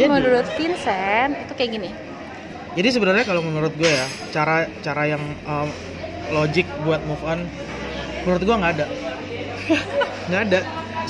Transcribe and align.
Jadi- 0.00 0.12
menurut 0.12 0.46
Vincent 0.56 1.32
itu 1.44 1.52
kayak 1.56 1.70
gini. 1.76 1.90
Jadi 2.70 2.88
sebenarnya 2.94 3.24
kalau 3.26 3.42
menurut 3.42 3.74
gue 3.74 3.90
ya 3.90 4.06
cara 4.30 4.70
cara 4.80 5.02
yang 5.10 5.22
um, 5.42 5.68
logik 6.30 6.64
buat 6.86 7.02
move 7.02 7.20
on 7.26 7.42
menurut 8.22 8.42
gue 8.46 8.56
nggak 8.56 8.72
ada. 8.78 8.86
Nggak 10.30 10.42
ada. 10.50 10.60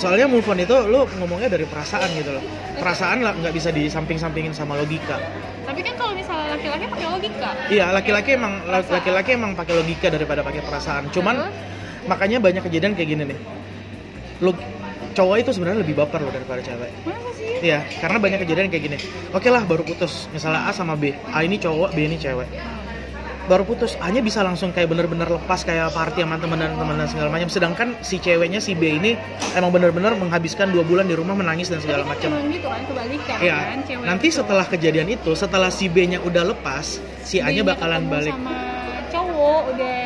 Soalnya 0.01 0.25
move 0.25 0.49
on 0.49 0.57
itu 0.57 0.73
lu 0.89 1.05
ngomongnya 1.21 1.53
dari 1.53 1.69
perasaan 1.69 2.09
gitu 2.17 2.33
loh. 2.33 2.45
Perasaan 2.81 3.21
lah 3.21 3.37
nggak 3.37 3.53
bisa 3.53 3.69
di 3.69 3.85
samping-sampingin 3.89 4.57
sama 4.57 4.81
logika. 4.81 5.21
Tapi 5.69 5.81
kan 5.85 5.95
kalau 6.01 6.17
misalnya 6.17 6.57
laki-laki 6.57 6.85
pakai 6.89 7.07
logika. 7.13 7.51
iya 7.69 7.87
laki-laki 7.93 8.31
emang 8.41 8.65
laki-laki 8.69 9.31
emang 9.37 9.53
pakai 9.53 9.75
logika 9.77 10.09
daripada 10.09 10.41
pakai 10.41 10.65
perasaan. 10.65 11.13
Cuman 11.13 11.37
Terus? 11.45 11.53
makanya 12.09 12.39
banyak 12.41 12.63
kejadian 12.65 12.93
kayak 12.97 13.09
gini 13.13 13.23
nih. 13.29 13.39
Lu 14.41 14.57
cowok 15.13 15.37
itu 15.41 15.51
sebenarnya 15.53 15.81
lebih 15.83 15.95
baper 15.95 16.21
loh 16.21 16.33
daripada 16.33 16.61
cewek 16.61 16.91
Masa 17.05 17.31
sih? 17.35 17.49
Iya, 17.61 17.85
karena 18.01 18.17
banyak 18.17 18.41
kejadian 18.41 18.73
kayak 18.73 18.85
gini. 18.89 18.97
Oke 19.31 19.53
lah, 19.53 19.61
baru 19.63 19.85
putus. 19.85 20.33
Misalnya 20.33 20.65
A 20.65 20.73
sama 20.73 20.97
B. 20.97 21.13
A 21.29 21.45
ini 21.45 21.61
cowok, 21.61 21.93
B 21.93 22.09
ini 22.09 22.17
cewek. 22.17 22.49
Baru 23.45 23.67
putus, 23.67 23.99
A-nya 23.99 24.23
bisa 24.23 24.41
langsung 24.41 24.71
kayak 24.71 24.89
bener-bener 24.89 25.27
lepas 25.27 25.67
kayak 25.67 25.91
party 25.91 26.23
sama 26.23 26.39
temen 26.39 26.55
dan 26.57 26.73
temen 26.73 26.95
dan 26.95 27.09
segala 27.11 27.29
macam. 27.29 27.51
Sedangkan 27.51 27.99
si 27.99 28.17
ceweknya 28.17 28.63
si 28.63 28.73
B 28.73 28.95
ini 28.95 29.19
emang 29.53 29.75
bener-bener 29.75 30.15
menghabiskan 30.15 30.71
dua 30.71 30.87
bulan 30.87 31.05
di 31.05 31.19
rumah 31.19 31.35
menangis 31.35 31.67
dan 31.67 31.83
segala 31.83 32.07
macam. 32.07 32.31
gitu 32.47 32.65
kan 32.65 32.81
kebalikan 32.87 33.37
Iya. 33.43 33.59
kan 33.75 33.81
cewek 33.83 34.05
Nanti 34.07 34.29
setelah 34.31 34.65
kejadian 34.65 35.09
itu, 35.11 35.35
setelah 35.35 35.69
si 35.69 35.91
B-nya 35.91 36.23
udah 36.23 36.47
lepas, 36.55 36.97
si 37.21 37.43
A-nya 37.43 37.61
Dia 37.61 37.71
bakalan 37.75 38.07
balik. 38.07 38.33
sama 38.33 38.57
cowok 39.11 39.61
udah 39.75 39.99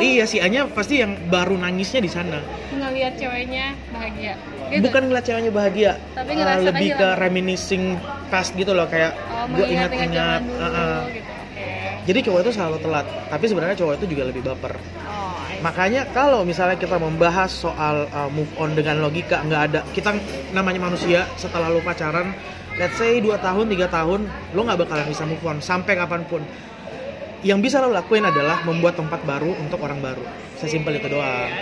Iya, 0.00 0.24
si 0.28 0.36
A-nya 0.38 0.68
pasti 0.70 1.00
yang 1.00 1.16
baru 1.30 1.56
nangisnya 1.58 2.00
di 2.02 2.10
sana. 2.10 2.38
ngeliat 2.74 3.16
ceweknya 3.16 3.72
bahagia 3.90 4.34
gitu. 4.70 4.82
Bukan 4.90 5.00
ngeliat 5.08 5.24
ceweknya 5.24 5.52
bahagia, 5.54 5.92
Tapi 6.14 6.32
ngerasain 6.36 6.66
lebih 6.66 6.88
ke 6.98 7.08
reminiscing 7.16 7.84
past 8.28 8.52
gitu 8.54 8.72
loh 8.74 8.86
kayak 8.90 9.14
oh, 9.30 9.46
gue 9.54 9.66
ingat-ingat. 9.66 10.40
eh, 10.44 10.64
eh. 10.64 11.00
gitu 11.14 11.32
Jadi 12.04 12.18
cowok 12.28 12.40
itu 12.44 12.52
selalu 12.52 12.76
telat, 12.84 13.06
tapi 13.32 13.44
sebenarnya 13.48 13.76
cowok 13.80 13.94
itu 13.96 14.06
juga 14.12 14.22
lebih 14.28 14.42
baper. 14.44 14.76
oh. 14.76 15.32
Makanya 15.64 16.04
kalau 16.12 16.44
misalnya 16.44 16.76
kita 16.76 17.00
membahas 17.00 17.48
soal 17.48 18.04
uh, 18.12 18.28
move 18.28 18.50
on 18.60 18.76
dengan 18.76 19.00
logika 19.00 19.40
nggak 19.40 19.62
ada 19.72 19.80
kita 19.96 20.12
namanya 20.52 20.92
manusia 20.92 21.24
setelah 21.40 21.72
lu 21.72 21.80
pacaran 21.80 22.36
let's 22.76 23.00
say 23.00 23.16
2 23.16 23.32
tahun 23.40 23.72
3 23.72 23.88
tahun 23.88 24.20
lu 24.52 24.60
nggak 24.60 24.84
bakalan 24.84 25.08
bisa 25.08 25.24
move 25.24 25.40
on 25.48 25.64
sampai 25.64 25.96
kapan 25.96 26.20
pun 26.28 26.44
yang 27.44 27.60
bisa 27.60 27.76
lo 27.78 27.92
lakuin 27.92 28.24
adalah 28.24 28.64
membuat 28.64 28.96
tempat 28.96 29.20
baru 29.28 29.52
untuk 29.60 29.76
orang 29.84 30.00
baru. 30.00 30.24
Sesimpel 30.56 30.96
itu 30.96 31.12
doang. 31.12 31.52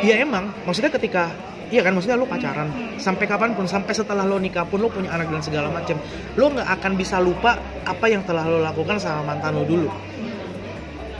Iya 0.00 0.22
emang. 0.22 0.54
Maksudnya 0.62 0.94
ketika 0.94 1.34
iya 1.74 1.82
kan 1.82 1.90
maksudnya 1.90 2.14
lu 2.14 2.24
pacaran. 2.30 2.70
Sampai 3.02 3.26
kapan 3.26 3.58
pun 3.58 3.66
sampai 3.66 3.90
setelah 3.90 4.22
lo 4.22 4.38
nikah 4.38 4.62
pun 4.62 4.78
lo 4.78 4.86
punya 4.86 5.10
anak 5.10 5.26
dan 5.34 5.42
segala 5.42 5.74
macem. 5.74 5.98
Lo 6.38 6.54
nggak 6.54 6.70
akan 6.78 6.92
bisa 6.94 7.18
lupa 7.18 7.58
apa 7.82 8.06
yang 8.06 8.22
telah 8.22 8.46
lo 8.46 8.62
lakukan 8.62 9.02
sama 9.02 9.34
mantan 9.34 9.58
lo 9.58 9.66
dulu. 9.66 9.90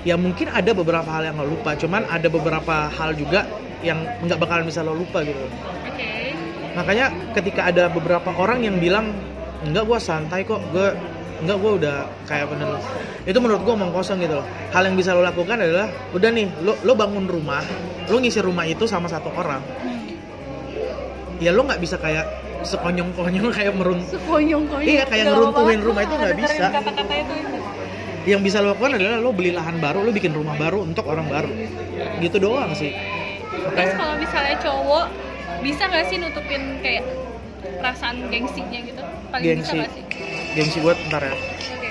Ya 0.07 0.15
mungkin 0.15 0.47
ada 0.47 0.71
beberapa 0.71 1.11
hal 1.11 1.35
yang 1.35 1.37
lo 1.43 1.51
lupa. 1.51 1.75
Cuman 1.75 2.07
ada 2.07 2.31
beberapa 2.31 2.87
hal 2.95 3.19
juga 3.19 3.51
yang 3.83 3.99
nggak 4.23 4.39
bakalan 4.39 4.63
bisa 4.63 4.87
lo 4.87 4.95
lupa 4.95 5.27
gitu. 5.27 5.43
Oke. 5.91 6.39
Makanya 6.79 7.35
ketika 7.35 7.67
ada 7.67 7.91
beberapa 7.91 8.31
orang 8.39 8.63
yang 8.63 8.79
bilang 8.79 9.11
enggak 9.67 9.83
gua 9.91 9.99
santai 9.99 10.47
kok. 10.47 10.63
Gue 10.71 10.95
enggak 11.43 11.57
gua 11.59 11.73
udah 11.81 11.97
kayak 12.29 12.47
bener 12.53 12.79
itu 13.25 13.39
menurut 13.41 13.63
gua 13.65 13.75
omong 13.75 13.93
kosong 13.95 14.21
gitu 14.23 14.39
loh. 14.39 14.47
Hal 14.71 14.87
yang 14.87 14.95
bisa 14.95 15.17
lo 15.17 15.23
lakukan 15.25 15.57
adalah 15.59 15.89
udah 16.15 16.29
nih 16.31 16.47
lo 16.63 16.79
lo 16.85 16.93
bangun 16.95 17.27
rumah 17.27 17.65
lo 18.07 18.17
ngisi 18.21 18.41
rumah 18.45 18.69
itu 18.69 18.85
sama 18.85 19.09
satu 19.11 19.33
orang. 19.35 19.63
Ya 21.43 21.51
lo 21.51 21.67
nggak 21.67 21.81
bisa 21.83 21.97
kayak 21.99 22.27
sekonyong-konyong 22.65 23.49
kayak 23.57 23.73
merun 23.75 24.01
sekonyong-konyong. 24.07 24.89
Iya, 24.89 25.05
kayak 25.09 25.25
ngeruntuhin 25.33 25.81
rumah 25.83 26.03
itu 26.07 26.15
nggak 26.15 26.37
bisa. 26.39 26.65
kata-kata 26.71 27.15
itu 27.17 27.33
itu 27.43 27.59
yang 28.25 28.41
bisa 28.41 28.65
lo 28.65 28.73
lakukan 28.73 28.97
adalah 28.97 29.21
lo 29.21 29.37
beli 29.37 29.53
lahan 29.53 29.77
baru 29.85 30.01
lo 30.01 30.09
bikin 30.09 30.33
rumah 30.33 30.57
baru 30.57 30.81
untuk 30.81 31.05
orang 31.09 31.29
baru. 31.29 31.51
Gitu 32.21 32.37
doang 32.41 32.73
sih. 32.73 32.93
Terus 33.75 33.93
kalau 33.97 34.17
misalnya 34.17 34.57
cowok 34.61 35.07
bisa 35.61 35.83
nggak 35.89 36.05
sih 36.09 36.17
nutupin 36.21 36.63
kayak 36.81 37.05
perasaan 37.81 38.29
gengsinya 38.33 38.81
gitu? 38.81 39.03
Paling 39.33 39.45
bisa 39.61 39.73
Gengsi. 39.73 39.77
nggak 39.77 39.91
sih 39.93 40.05
gengsi 40.55 40.79
buat 40.81 40.97
ntar 41.11 41.23
ya 41.23 41.35
Oke. 41.35 41.91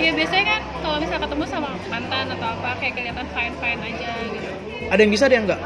Iya 0.00 0.10
biasanya 0.16 0.44
kan 0.48 0.60
kalau 0.80 0.96
misalnya 0.96 1.22
ketemu 1.28 1.44
sama 1.46 1.68
mantan 1.86 2.26
atau 2.32 2.48
apa 2.56 2.68
kayak 2.80 2.92
kelihatan 2.96 3.26
fine 3.30 3.54
fine 3.60 3.80
aja 3.84 4.08
gitu. 4.32 4.50
ada 4.88 5.00
yang 5.00 5.12
bisa 5.12 5.24
ada 5.28 5.34
yang 5.36 5.44
enggak 5.46 5.60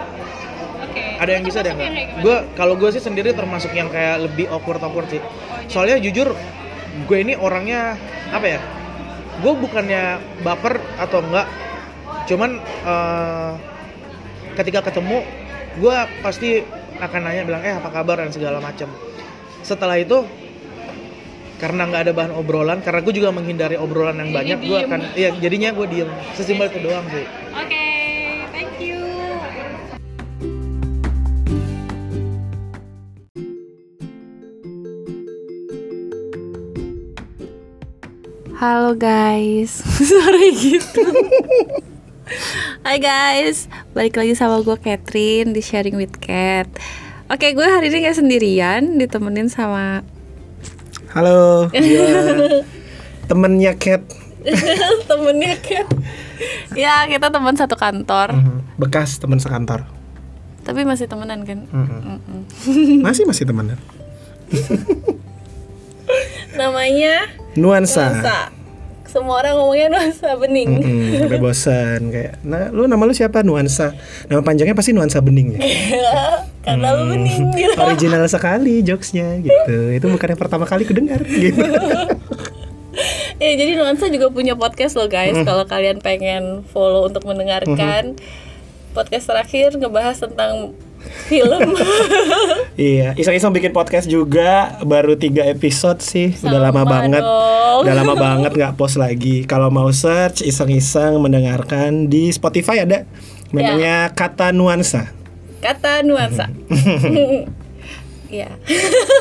Oke. 0.84 1.04
ada 1.16 1.30
yang 1.30 1.44
bisa 1.46 1.58
ada 1.62 1.68
yang 1.70 1.78
enggak 1.78 2.18
gue 2.18 2.36
kalau 2.58 2.74
gue 2.74 2.90
sih 2.92 3.02
sendiri 3.02 3.30
termasuk 3.30 3.70
yang 3.72 3.88
kayak 3.88 4.26
lebih 4.26 4.50
awkward 4.50 4.82
awkward 4.82 5.06
sih 5.08 5.22
Oh, 5.22 5.62
iya. 5.62 5.70
soalnya 5.70 5.96
jujur 6.02 6.34
gue 7.06 7.18
ini 7.18 7.38
orangnya 7.38 7.94
apa 8.34 8.46
ya 8.46 8.60
gue 9.38 9.52
bukannya 9.54 10.02
baper 10.42 10.82
atau 10.98 11.22
enggak 11.22 11.46
cuman 12.26 12.50
eh, 12.62 13.52
ketika 14.58 14.90
ketemu 14.90 15.22
gue 15.78 15.96
pasti 16.22 16.62
akan 16.98 17.20
nanya 17.22 17.42
bilang 17.42 17.62
eh 17.62 17.74
apa 17.74 17.90
kabar 17.90 18.22
dan 18.22 18.30
segala 18.30 18.58
macam 18.58 18.86
setelah 19.62 19.98
itu 19.98 20.22
karena 21.64 21.88
nggak 21.88 22.02
ada 22.04 22.12
bahan 22.12 22.32
obrolan 22.36 22.84
karena 22.84 23.00
gue 23.00 23.14
juga 23.16 23.32
menghindari 23.32 23.80
obrolan 23.80 24.20
yang 24.20 24.28
Jadi 24.28 24.36
banyak 24.36 24.58
gue 24.68 24.78
akan 24.84 25.00
iya 25.16 25.32
jadinya 25.40 25.72
gue 25.72 25.86
diem 25.88 26.10
sesimpel 26.36 26.68
itu 26.68 26.84
doang 26.84 27.08
sih 27.08 27.24
Oke, 27.56 27.88
thank 28.52 28.76
you. 28.84 29.00
Halo 38.60 38.92
guys, 38.92 39.80
suara 40.08 40.40
gitu. 40.52 41.04
Hai 42.84 43.00
guys, 43.00 43.72
balik 43.96 44.20
lagi 44.20 44.36
sama 44.36 44.60
gue 44.60 44.76
Catherine 44.76 45.56
di 45.56 45.64
Sharing 45.64 45.96
with 45.96 46.16
Cat. 46.20 46.68
Oke, 47.32 47.56
gue 47.56 47.64
hari 47.64 47.88
ini 47.88 48.04
gak 48.04 48.20
sendirian, 48.20 49.00
ditemenin 49.00 49.48
sama 49.48 50.04
Halo, 51.14 51.70
gua 51.70 52.08
temennya 53.30 53.72
Cat, 53.74 54.02
temennya 55.08 55.54
Cat. 55.58 55.86
ya, 56.74 57.06
kita 57.06 57.30
teman 57.30 57.54
satu 57.54 57.74
kantor, 57.74 58.34
Mhm, 58.34 58.58
bekas 58.76 59.16
teman 59.16 59.38
sekantor. 59.38 59.86
tapi 60.60 60.82
masih 60.82 61.06
temenan 61.06 61.44
kan? 61.44 61.60
Mhm. 61.66 61.98
Mm-mm. 62.02 62.40
Masih 63.00 63.24
masih 63.24 63.44
temenan. 63.44 63.78
Namanya 66.54 67.28
Nuansa. 67.54 68.10
Nuansa. 68.10 68.38
Semua 69.14 69.46
orang 69.46 69.54
ngomongnya 69.62 69.86
Nuansa 69.94 70.34
Bening. 70.34 70.70
Mhm, 70.74 71.10
sampai 71.22 71.38
bosan 71.38 72.00
kayak. 72.10 72.42
Nah, 72.42 72.74
lu 72.74 72.90
nama 72.90 73.06
lu 73.06 73.14
siapa? 73.14 73.46
Nuansa. 73.46 73.94
Nama 74.26 74.42
panjangnya 74.42 74.74
pasti 74.74 74.90
Nuansa 74.90 75.22
Bening 75.22 75.54
ya. 75.54 75.60
Karena 76.66 76.98
lu 76.98 77.14
bening 77.14 77.54
gitu. 77.54 77.78
Original 77.78 78.26
sekali 78.26 78.82
jokesnya 78.82 79.38
gitu. 79.38 79.76
Itu 79.94 80.10
bukan 80.10 80.34
yang 80.34 80.40
pertama 80.42 80.66
kali 80.66 80.82
kudengar 80.82 81.22
gitu. 81.22 81.62
Ya, 83.42 83.50
jadi 83.58 83.74
Nuansa 83.74 84.06
juga 84.06 84.30
punya 84.30 84.54
podcast 84.54 84.94
loh 84.94 85.10
guys. 85.10 85.34
Kalau 85.42 85.66
kalian 85.66 85.98
pengen 85.98 86.62
follow 86.70 87.10
untuk 87.10 87.26
mendengarkan 87.26 88.14
podcast 88.94 89.26
terakhir 89.26 89.74
ngebahas 89.74 90.22
tentang 90.22 90.70
film. 91.26 91.74
iya, 92.78 93.16
iseng-iseng 93.16 93.52
bikin 93.54 93.72
podcast 93.72 94.06
juga 94.06 94.78
baru 94.84 95.16
tiga 95.16 95.44
episode 95.48 96.00
sih. 96.04 96.36
Udah 96.44 96.70
lama 96.70 96.82
Sama 96.84 96.92
banget. 96.92 97.22
dong. 97.22 97.80
Udah 97.84 97.94
lama 97.94 98.14
banget 98.26 98.52
nggak 98.54 98.74
post 98.76 98.96
lagi. 99.00 99.44
Kalau 99.44 99.68
mau 99.72 99.88
search 99.90 100.44
iseng-iseng 100.44 101.16
mendengarkan 101.20 102.06
di 102.08 102.30
Spotify 102.30 102.84
ada 102.84 103.08
namanya 103.54 104.10
kata 104.12 104.50
nuansa. 104.50 105.14
Kata 105.64 106.04
Nuansa. 106.04 106.52
Iya. 108.26 108.50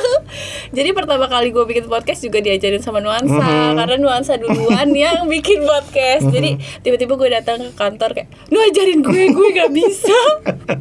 Jadi 0.76 0.90
pertama 0.90 1.28
kali 1.28 1.52
gue 1.52 1.62
bikin 1.62 1.86
podcast 1.86 2.20
juga 2.20 2.40
diajarin 2.40 2.82
sama 2.82 2.98
Nuansa 2.98 3.76
karena 3.76 3.96
Nuansa 3.96 4.34
duluan 4.36 4.90
yang 5.06 5.28
bikin 5.28 5.62
podcast. 5.62 6.26
Jadi 6.28 6.56
tiba-tiba 6.80 7.14
gue 7.14 7.28
datang 7.30 7.58
ke 7.62 7.72
kantor 7.72 8.10
kayak, 8.12 8.28
"Nu 8.48 8.58
ajarin 8.58 9.00
gue, 9.00 9.22
gue 9.30 9.48
gak 9.54 9.70
bisa." 9.70 10.18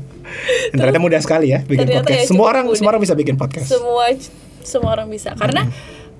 Ternyata 0.74 0.98
mudah 0.98 1.22
sekali 1.22 1.54
ya 1.54 1.62
bikin 1.62 1.86
Ternyata 1.86 2.10
podcast. 2.10 2.26
ya 2.26 2.30
semua 2.32 2.48
orang 2.50 2.66
mudah. 2.66 2.78
semua 2.80 2.90
orang 2.90 3.02
bisa 3.04 3.14
bikin 3.14 3.36
podcast. 3.38 3.68
semua 3.70 4.06
semua 4.64 4.90
orang 4.96 5.08
bisa 5.12 5.30
karena 5.36 5.68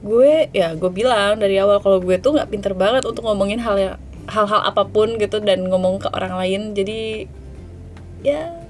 gue 0.04 0.52
ya 0.52 0.76
gue 0.76 0.92
bilang 0.92 1.40
dari 1.40 1.56
awal 1.58 1.80
kalau 1.80 1.98
gue 1.98 2.20
tuh 2.20 2.36
nggak 2.36 2.52
pinter 2.52 2.76
banget 2.76 3.08
untuk 3.08 3.24
ngomongin 3.24 3.58
hal 3.58 3.76
yang 3.80 3.96
hal-hal 4.28 4.60
apa 4.62 4.84
pun 4.84 5.16
gitu 5.16 5.40
dan 5.40 5.64
ngomong 5.66 5.98
ke 5.98 6.12
orang 6.12 6.36
lain 6.36 6.76
jadi 6.76 7.26
ya 8.20 8.63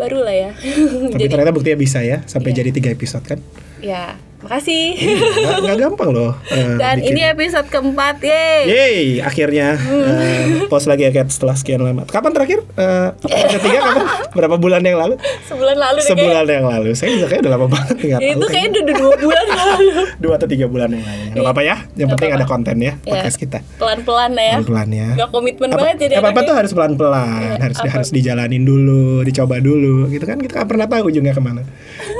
baru 0.00 0.24
lah 0.24 0.32
ya 0.34 0.50
Tapi 0.56 1.12
jadi 1.20 1.28
ternyata 1.28 1.52
buktinya 1.52 1.76
bisa 1.76 2.00
ya 2.00 2.24
sampai 2.24 2.50
Iya. 2.50 2.58
jadi 2.64 2.70
tiga 2.72 2.88
episode 2.90 3.24
kan. 3.24 3.38
ya 3.78 4.16
makasih 4.40 4.96
nggak 4.96 5.58
nggak 5.60 5.76
gampang 5.78 6.10
loh 6.10 6.32
eh, 6.48 6.76
dan 6.76 6.96
bikin. 6.96 7.12
ini 7.12 7.20
episode 7.26 7.68
keempat 7.68 8.16
yeay 8.20 8.60
Yeay, 8.62 8.96
akhirnya 9.20 9.76
eh, 9.76 10.64
post 10.66 10.84
lagi 10.84 11.04
ya 11.04 11.12
Kat 11.12 11.28
setelah 11.28 11.52
sekian 11.52 11.80
lama. 11.80 12.04
Kapan 12.04 12.32
terakhir? 12.32 12.64
Eh, 12.70 13.08
episode 13.20 13.52
ketiga 13.54 13.78
kapan? 13.82 14.04
Berapa 14.36 14.56
bulan 14.56 14.80
yang 14.80 14.96
lalu? 14.96 15.20
sebulan 15.44 15.76
lalu 15.76 15.98
Sebulan 16.02 16.44
yang 16.46 16.64
lalu. 16.64 16.90
Saya 16.92 17.12
juga 17.12 17.26
kayak 17.28 17.42
udah 17.42 17.52
lama 17.52 17.66
banget 17.68 17.96
kayak. 17.96 18.18
tahu. 18.18 18.30
itu 18.30 18.46
kayaknya 18.46 18.78
udah 18.80 18.94
dua 18.96 19.14
bulan 19.18 19.46
lalu 19.60 19.86
dua 20.16 20.34
atau 20.34 20.48
tiga 20.48 20.66
bulan 20.66 20.88
yang 20.88 21.02
lalu. 21.02 21.24
Gak 21.30 21.42
apa-apa 21.42 21.60
ya. 21.60 21.66
Yang 21.66 21.80
Nggak 21.82 22.08
penting 22.10 22.28
apa-apa. 22.28 22.40
ada 22.40 22.46
konten 22.48 22.76
ya 22.76 22.92
Ya, 22.92 22.92
podcast 23.06 23.36
kita. 23.36 23.58
pelan-pelan 23.76 24.30
ya 24.32 24.52
Pelan-pelan 24.54 24.88
ya. 24.90 25.08
Gak 25.16 25.30
komitmen 25.30 25.68
apa, 25.68 25.76
banget 25.78 25.96
jadi 25.98 26.12
apa, 26.12 26.20
apa 26.20 26.28
anaknya. 26.30 26.46
tuh 26.46 26.54
harus 26.56 26.72
pelan-pelan, 26.72 27.40
Iya, 27.40 27.52
harus 27.60 27.78
apa? 27.78 27.88
harus 27.90 28.08
dijalanin 28.10 28.62
dulu, 28.62 29.04
dicoba 29.20 29.56
dulu, 29.58 30.08
gitu 30.08 30.24
kan 30.24 30.38
kita 30.38 30.52
nggak 30.56 30.68
pernah 30.68 30.86
tahu 30.86 31.02
ujungnya 31.06 31.32
ke 31.32 31.42
mana, 31.42 31.62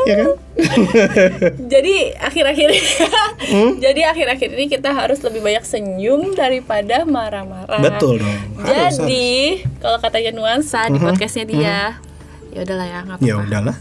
ya 0.04 0.14
kan? 0.16 0.28
jadi 1.72 1.94
akhir-akhir 2.12 2.68
Hmm? 3.40 3.78
jadi 3.84 4.00
akhir-akhir 4.08 4.48
ini 4.52 4.66
kita 4.66 4.90
harus 4.90 5.18
lebih 5.20 5.40
banyak 5.40 5.62
senyum 5.62 6.32
daripada 6.32 7.02
marah-marah 7.02 7.78
Betul 7.78 8.18
dong. 8.18 8.38
Harus, 8.58 8.96
jadi 8.96 9.28
kalau 9.78 9.98
katanya 9.98 10.30
nuansa 10.32 10.86
di 10.86 10.98
podcastnya 10.98 11.44
dia 11.44 11.78
ya 12.48 12.60
udahlah 12.60 12.86
ya 12.86 12.98
nggak 13.00 13.18
Ya 13.18 13.32
apa-apa 13.32 13.46
udahlah. 13.46 13.76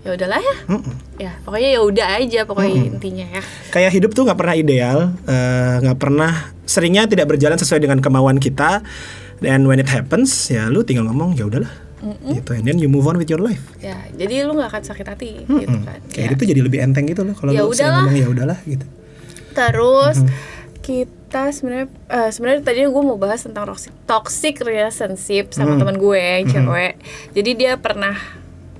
ya 0.00 0.10
udahlah 0.10 0.40
ya 0.40 0.56
Mm-mm. 0.66 0.94
ya 1.18 1.32
pokoknya 1.40 1.68
ya 1.70 1.80
udah 1.82 2.08
aja 2.16 2.40
pokoknya 2.42 2.72
intinya 2.86 3.26
ya 3.30 3.42
kayak 3.68 3.90
hidup 3.90 4.10
tuh 4.10 4.24
nggak 4.24 4.36
pernah 4.36 4.54
ideal, 4.54 4.98
eh, 5.22 5.74
nggak 5.78 5.98
pernah 5.98 6.32
seringnya 6.62 7.04
tidak 7.04 7.28
berjalan 7.28 7.56
sesuai 7.56 7.80
dengan 7.80 7.98
kemauan 7.98 8.36
kita. 8.36 8.80
Dan 9.40 9.64
when 9.64 9.76
it 9.76 9.88
happens, 9.88 10.28
ya 10.46 10.68
lu 10.68 10.80
tinggal 10.82 11.04
ngomong 11.06 11.32
ya 11.32 11.44
udahlah, 11.44 11.72
gitu. 12.30 12.50
And 12.52 12.64
then 12.64 12.76
you 12.76 12.86
move 12.86 13.04
on 13.04 13.14
with 13.14 13.26
your 13.26 13.38
life. 13.38 13.60
ya 13.78 13.96
jadi 14.10 14.44
lu 14.44 14.54
nggak 14.54 14.70
akan 14.70 14.82
sakit 14.84 15.06
hati 15.06 15.28
gitu 15.44 15.52
Mm-mm. 15.68 15.84
kan 15.84 16.00
Kayak 16.08 16.26
Ya. 16.26 16.34
itu 16.34 16.44
jadi 16.46 16.60
lebih 16.60 16.78
enteng 16.80 17.04
gitu 17.04 17.22
loh 17.22 17.32
kalau 17.32 17.50
Ya 17.50 17.60
lu 17.60 17.70
udahlah. 17.70 18.02
ngomong 18.02 18.16
ya 18.16 18.26
udahlah 18.28 18.58
gitu. 18.64 18.86
terus 19.50 20.16
kita 20.80 21.50
sebenarnya 21.50 21.86
eh, 22.08 22.30
sebenarnya 22.30 22.60
tadinya 22.62 22.88
gue 22.88 23.02
mau 23.04 23.16
bahas 23.16 23.40
tentang 23.40 23.66
toxic, 23.66 23.92
toxic 24.04 24.54
relationship 24.60 25.52
sama 25.52 25.74
Hmm. 25.74 25.80
teman 25.80 25.96
gue 25.96 26.16
yang 26.16 26.46
cewek 26.46 26.94
jadi 27.30 27.50
dia 27.52 27.72
pernah 27.76 28.16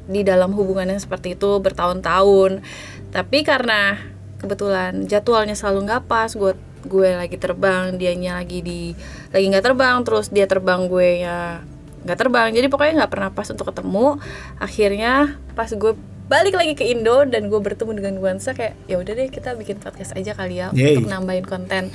di 0.05 0.23
dalam 0.23 0.51
hubungan 0.51 0.89
yang 0.89 0.99
seperti 0.99 1.35
itu 1.35 1.51
bertahun-tahun 1.61 2.65
tapi 3.11 3.43
karena 3.43 4.01
kebetulan 4.37 5.05
jadwalnya 5.05 5.53
selalu 5.53 5.87
nggak 5.87 6.03
pas 6.07 6.33
gue 6.33 6.53
gue 6.81 7.09
lagi 7.13 7.37
terbang 7.37 7.95
dianya 7.95 8.41
lagi 8.41 8.59
di 8.59 8.97
lagi 9.29 9.45
nggak 9.47 9.63
terbang 9.63 10.01
terus 10.01 10.33
dia 10.33 10.49
terbang 10.49 10.89
gue 10.89 11.21
ya 11.21 11.61
nggak 12.05 12.19
terbang. 12.19 12.49
Jadi 12.53 12.67
pokoknya 12.73 13.05
nggak 13.05 13.13
pernah 13.13 13.31
pas 13.33 13.49
untuk 13.49 13.67
ketemu. 13.69 14.19
Akhirnya 14.57 15.37
pas 15.53 15.69
gue 15.69 15.93
balik 16.31 16.55
lagi 16.55 16.79
ke 16.79 16.87
Indo 16.87 17.27
dan 17.27 17.51
gue 17.51 17.59
bertemu 17.59 17.91
dengan 17.99 18.13
Nuansa 18.23 18.55
kayak 18.55 18.79
ya 18.87 19.03
udah 19.03 19.19
deh 19.19 19.27
kita 19.35 19.59
bikin 19.59 19.83
podcast 19.83 20.15
aja 20.15 20.31
kali 20.39 20.63
ya 20.63 20.71
Yeay. 20.71 20.95
untuk 20.95 21.11
nambahin 21.11 21.43
konten 21.43 21.91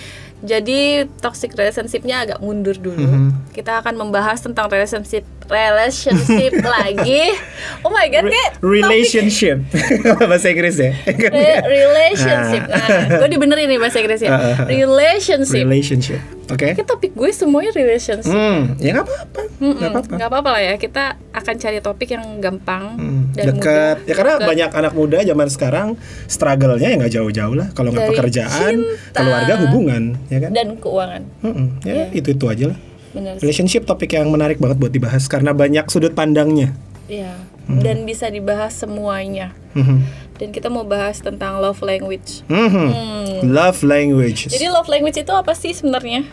jadi 0.45 0.80
toxic 1.18 1.51
relationship-nya 1.51 2.15
agak 2.24 2.39
mundur 2.39 2.74
dulu 2.74 3.01
Mhm. 3.01 3.51
kita 3.51 3.80
akan 3.80 3.97
membahas 3.97 4.39
tentang 4.39 4.65
relationship 4.68 5.25
relationship 5.45 6.53
lagi 6.75 7.33
oh 7.81 7.89
my 7.89 8.06
god 8.07 8.24
kayak 8.24 8.53
topik- 8.56 8.62
Relationship 8.62 9.57
bahasa 10.21 10.47
Inggris 10.47 10.75
ya. 10.75 10.92
Re- 11.06 11.63
relationship 11.65 12.63
nah 12.63 12.88
gue 13.18 13.30
dibenerin 13.30 13.65
nih 13.68 13.77
bahasa 13.77 13.97
Inggris 13.97 14.19
ya 14.19 14.30
Ah, 14.30 14.38
ah, 14.38 14.53
ah. 14.56 14.68
relationship 14.68 15.63
Relationship. 15.63 16.21
Oke. 16.45 16.62
Kayak 16.71 16.86
topik 16.86 17.12
gue 17.12 17.30
semuanya 17.31 17.74
relationship 17.74 18.30
Hmm, 18.30 18.77
ya 18.77 18.94
nggak 18.94 19.01
apa-apa. 19.03 19.41
Nggak 19.57 19.89
apa-apa. 19.89 20.13
nggak 20.13 20.30
apa-apa 20.30 20.50
lah 20.51 20.62
ya 20.63 20.74
kita 20.75 21.03
akan 21.31 21.56
cari 21.56 21.80
topik 21.80 22.09
yang 22.12 22.25
gampang 22.38 22.83
Hmm, 22.95 23.24
dan 23.31 23.45
dekat 23.51 23.98
mudah 23.98 24.06
ya 24.06 24.13
karena 24.13 24.33
Deket. 24.36 24.48
banyak 24.48 24.69
anak 24.71 24.94
muda 24.94 25.18
zaman 25.21 25.48
sekarang 25.48 25.88
struggle-nya 26.27 26.88
ya 26.88 26.98
nggak 26.98 27.13
jauh-jauh 27.13 27.56
lah 27.56 27.68
kalau 27.71 27.89
nggak 27.89 28.09
pekerjaan 28.12 28.74
cinta. 28.77 29.13
keluarga 29.15 29.53
hubungan 29.59 30.03
ya 30.27 30.34
kan? 30.43 30.51
Dan 30.51 30.75
keuangan. 30.77 31.23
Mm-mm, 31.41 31.67
ya 31.83 32.09
itu 32.11 32.35
itu 32.35 32.45
aja 32.47 32.65
lah. 32.73 32.79
Benar 33.15 33.39
sih. 33.39 33.47
relationship 33.47 33.87
topik 33.87 34.11
yang 34.11 34.27
menarik 34.27 34.59
banget 34.59 34.75
buat 34.75 34.91
dibahas 34.91 35.23
karena 35.31 35.55
banyak 35.55 35.87
sudut 35.87 36.11
pandangnya. 36.11 36.75
Iya. 37.05 37.37
dan 37.65 38.05
bisa 38.05 38.29
dibahas 38.29 38.77
semuanya. 38.77 39.53
Mhm. 39.73 40.25
dan 40.35 40.51
kita 40.51 40.67
mau 40.67 40.83
bahas 40.83 41.23
tentang 41.23 41.63
love 41.63 41.79
language. 41.79 42.43
Mhm. 42.51 42.69
Hmm. 42.91 43.25
love 43.47 43.81
language. 43.87 44.51
Jadi 44.51 44.67
love 44.67 44.91
language 44.91 45.15
itu 45.15 45.31
apa 45.31 45.55
sih 45.55 45.71
sebenarnya? 45.71 46.27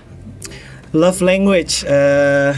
Love 0.93 1.23
language 1.23 1.87
eh 1.87 2.53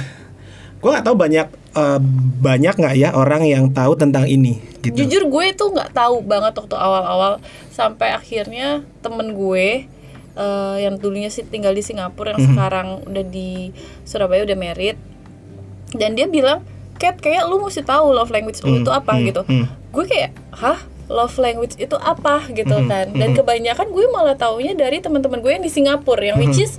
gue 0.81 0.91
nggak 0.91 1.05
tahu 1.05 1.17
banyak 1.17 1.47
eh, 1.75 2.01
banyak 2.41 2.75
nggak 2.77 2.95
ya 2.97 3.13
orang 3.13 3.45
yang 3.45 3.71
tahu 3.71 3.93
tentang 3.95 4.25
ini 4.27 4.59
gitu. 4.83 5.05
Jujur 5.05 5.29
gue 5.29 5.45
tuh 5.57 5.73
nggak 5.73 5.93
tahu 5.97 6.21
banget 6.25 6.53
waktu 6.57 6.77
awal-awal. 6.77 7.39
Sampai 7.71 8.13
akhirnya 8.13 8.83
temen 9.01 9.33
gue 9.33 9.87
eh, 10.35 10.77
yang 10.81 10.97
dulunya 10.97 11.29
sih 11.29 11.43
tinggal 11.43 11.71
di 11.71 11.81
Singapura 11.81 12.33
yang 12.33 12.43
Mhm. 12.43 12.51
sekarang 12.51 12.89
udah 13.05 13.25
di 13.25 13.71
Surabaya 14.03 14.43
udah 14.43 14.55
married. 14.55 14.99
Dan 15.91 16.15
dia 16.15 16.27
bilang 16.27 16.63
Kat 16.95 17.19
kayak 17.19 17.45
lu 17.45 17.59
mesti 17.59 17.83
tahu 17.83 18.11
love 18.11 18.31
language 18.31 18.63
lu 18.63 18.71
Hmm, 18.71 18.81
itu 18.81 18.91
apa 18.93 19.13
hmm, 19.13 19.23
gitu. 19.25 19.43
hmm. 19.43 19.67
gue 19.91 20.05
kayak 20.05 20.31
hah? 20.53 20.79
Love 21.05 21.37
language 21.37 21.75
itu 21.77 21.97
apa? 21.97 22.47
Gitu 22.49 22.71
Mhm, 22.71 22.87
kan. 22.87 23.07
dan 23.11 23.35
kebanyakan 23.35 23.91
gue 23.91 24.07
malah 24.09 24.35
taunya 24.35 24.73
dari 24.73 24.99
teman-teman 24.99 25.39
gue 25.39 25.51
yang 25.51 25.61
di 25.61 25.69
Singapura 25.69 26.23
yang 26.25 26.39
which 26.39 26.57
is 26.57 26.79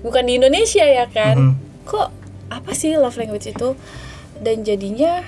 bukan 0.00 0.24
di 0.24 0.36
Indonesia 0.36 0.82
ya 0.82 1.04
kan. 1.06 1.36
Mhm. 1.36 1.54
kok 1.84 2.08
apa 2.48 2.72
sih 2.72 2.96
love 2.96 3.14
language 3.14 3.44
itu? 3.46 3.76
Dan 4.34 4.60
jadinya 4.60 5.20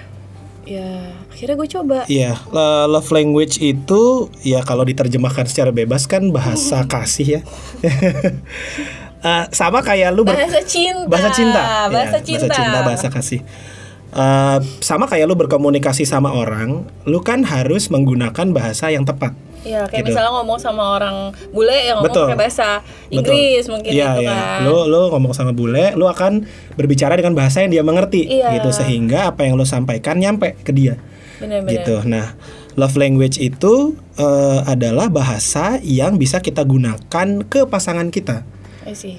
ya 0.67 1.15
akhirnya 1.31 1.55
gue 1.55 1.69
coba 1.71 1.99
Iya, 2.07 2.35
lo- 2.51 2.91
love 2.91 3.09
language 3.09 3.57
itu 3.59 4.03
ya 4.43 4.61
kalau 4.61 4.83
diterjemahkan 4.83 5.47
secara 5.47 5.71
bebas 5.71 6.05
kan 6.05 6.29
bahasa 6.29 6.83
kasih 6.85 7.39
ya. 7.39 7.41
Eh, 9.17 9.45
sama 9.51 9.81
kayak 9.81 10.13
lu 10.15 10.23
bahasa 10.23 10.61
cinta 10.63 11.09
bahasa 11.09 11.33
cinta, 11.33 11.89
bahasa 11.91 12.19
Ya, 12.21 12.23
cinta 12.23 12.47
bahasa 12.47 12.55
cinta, 12.55 12.79
bahasa 12.85 13.07
kasih. 13.11 13.41
Eh, 14.13 14.59
sama 14.79 15.11
kayak 15.11 15.27
lu 15.27 15.35
berkomunikasi 15.35 16.07
sama 16.07 16.31
orang, 16.31 16.87
lu 17.05 17.19
kan 17.21 17.43
harus 17.43 17.91
menggunakan 17.91 18.47
bahasa 18.55 18.93
yang 18.93 19.03
tepat. 19.03 19.35
Ya 19.63 19.87
kayak 19.87 20.03
gitu. 20.05 20.13
misalnya 20.13 20.33
ngomong 20.37 20.59
sama 20.59 20.83
orang 20.99 21.17
bule 21.51 21.73
yang 21.73 22.03
ngomong 22.03 22.13
Betul. 22.13 22.27
pakai 22.29 22.39
bahasa 22.39 22.69
Betul. 22.81 23.15
Inggris 23.23 23.65
mungkin 23.71 23.91
Iya, 23.95 24.07
gitu 24.13 24.23
iya. 24.27 24.35
kan 24.35 24.59
Lu 24.67 24.77
lu 24.87 25.01
ngomong 25.15 25.33
sama 25.33 25.53
bule, 25.55 25.95
lu 25.95 26.05
akan 26.05 26.45
berbicara 26.75 27.15
dengan 27.15 27.33
bahasa 27.33 27.65
yang 27.65 27.71
dia 27.73 27.83
mengerti 27.83 28.27
Iya. 28.29 28.59
gitu 28.59 28.71
sehingga 28.71 29.33
apa 29.33 29.47
yang 29.47 29.55
lu 29.55 29.65
sampaikan 29.65 30.19
nyampe 30.19 30.59
ke 30.61 30.75
dia. 30.75 30.99
benar-benar 31.37 31.69
gitu. 31.85 31.97
Nah, 32.09 32.33
love 32.75 32.97
language 32.97 33.37
itu 33.37 33.93
eh, 34.17 34.61
adalah 34.65 35.13
bahasa 35.13 35.77
yang 35.85 36.17
bisa 36.17 36.41
kita 36.41 36.65
gunakan 36.65 37.29
ke 37.45 37.69
pasangan 37.69 38.09
kita, 38.09 38.41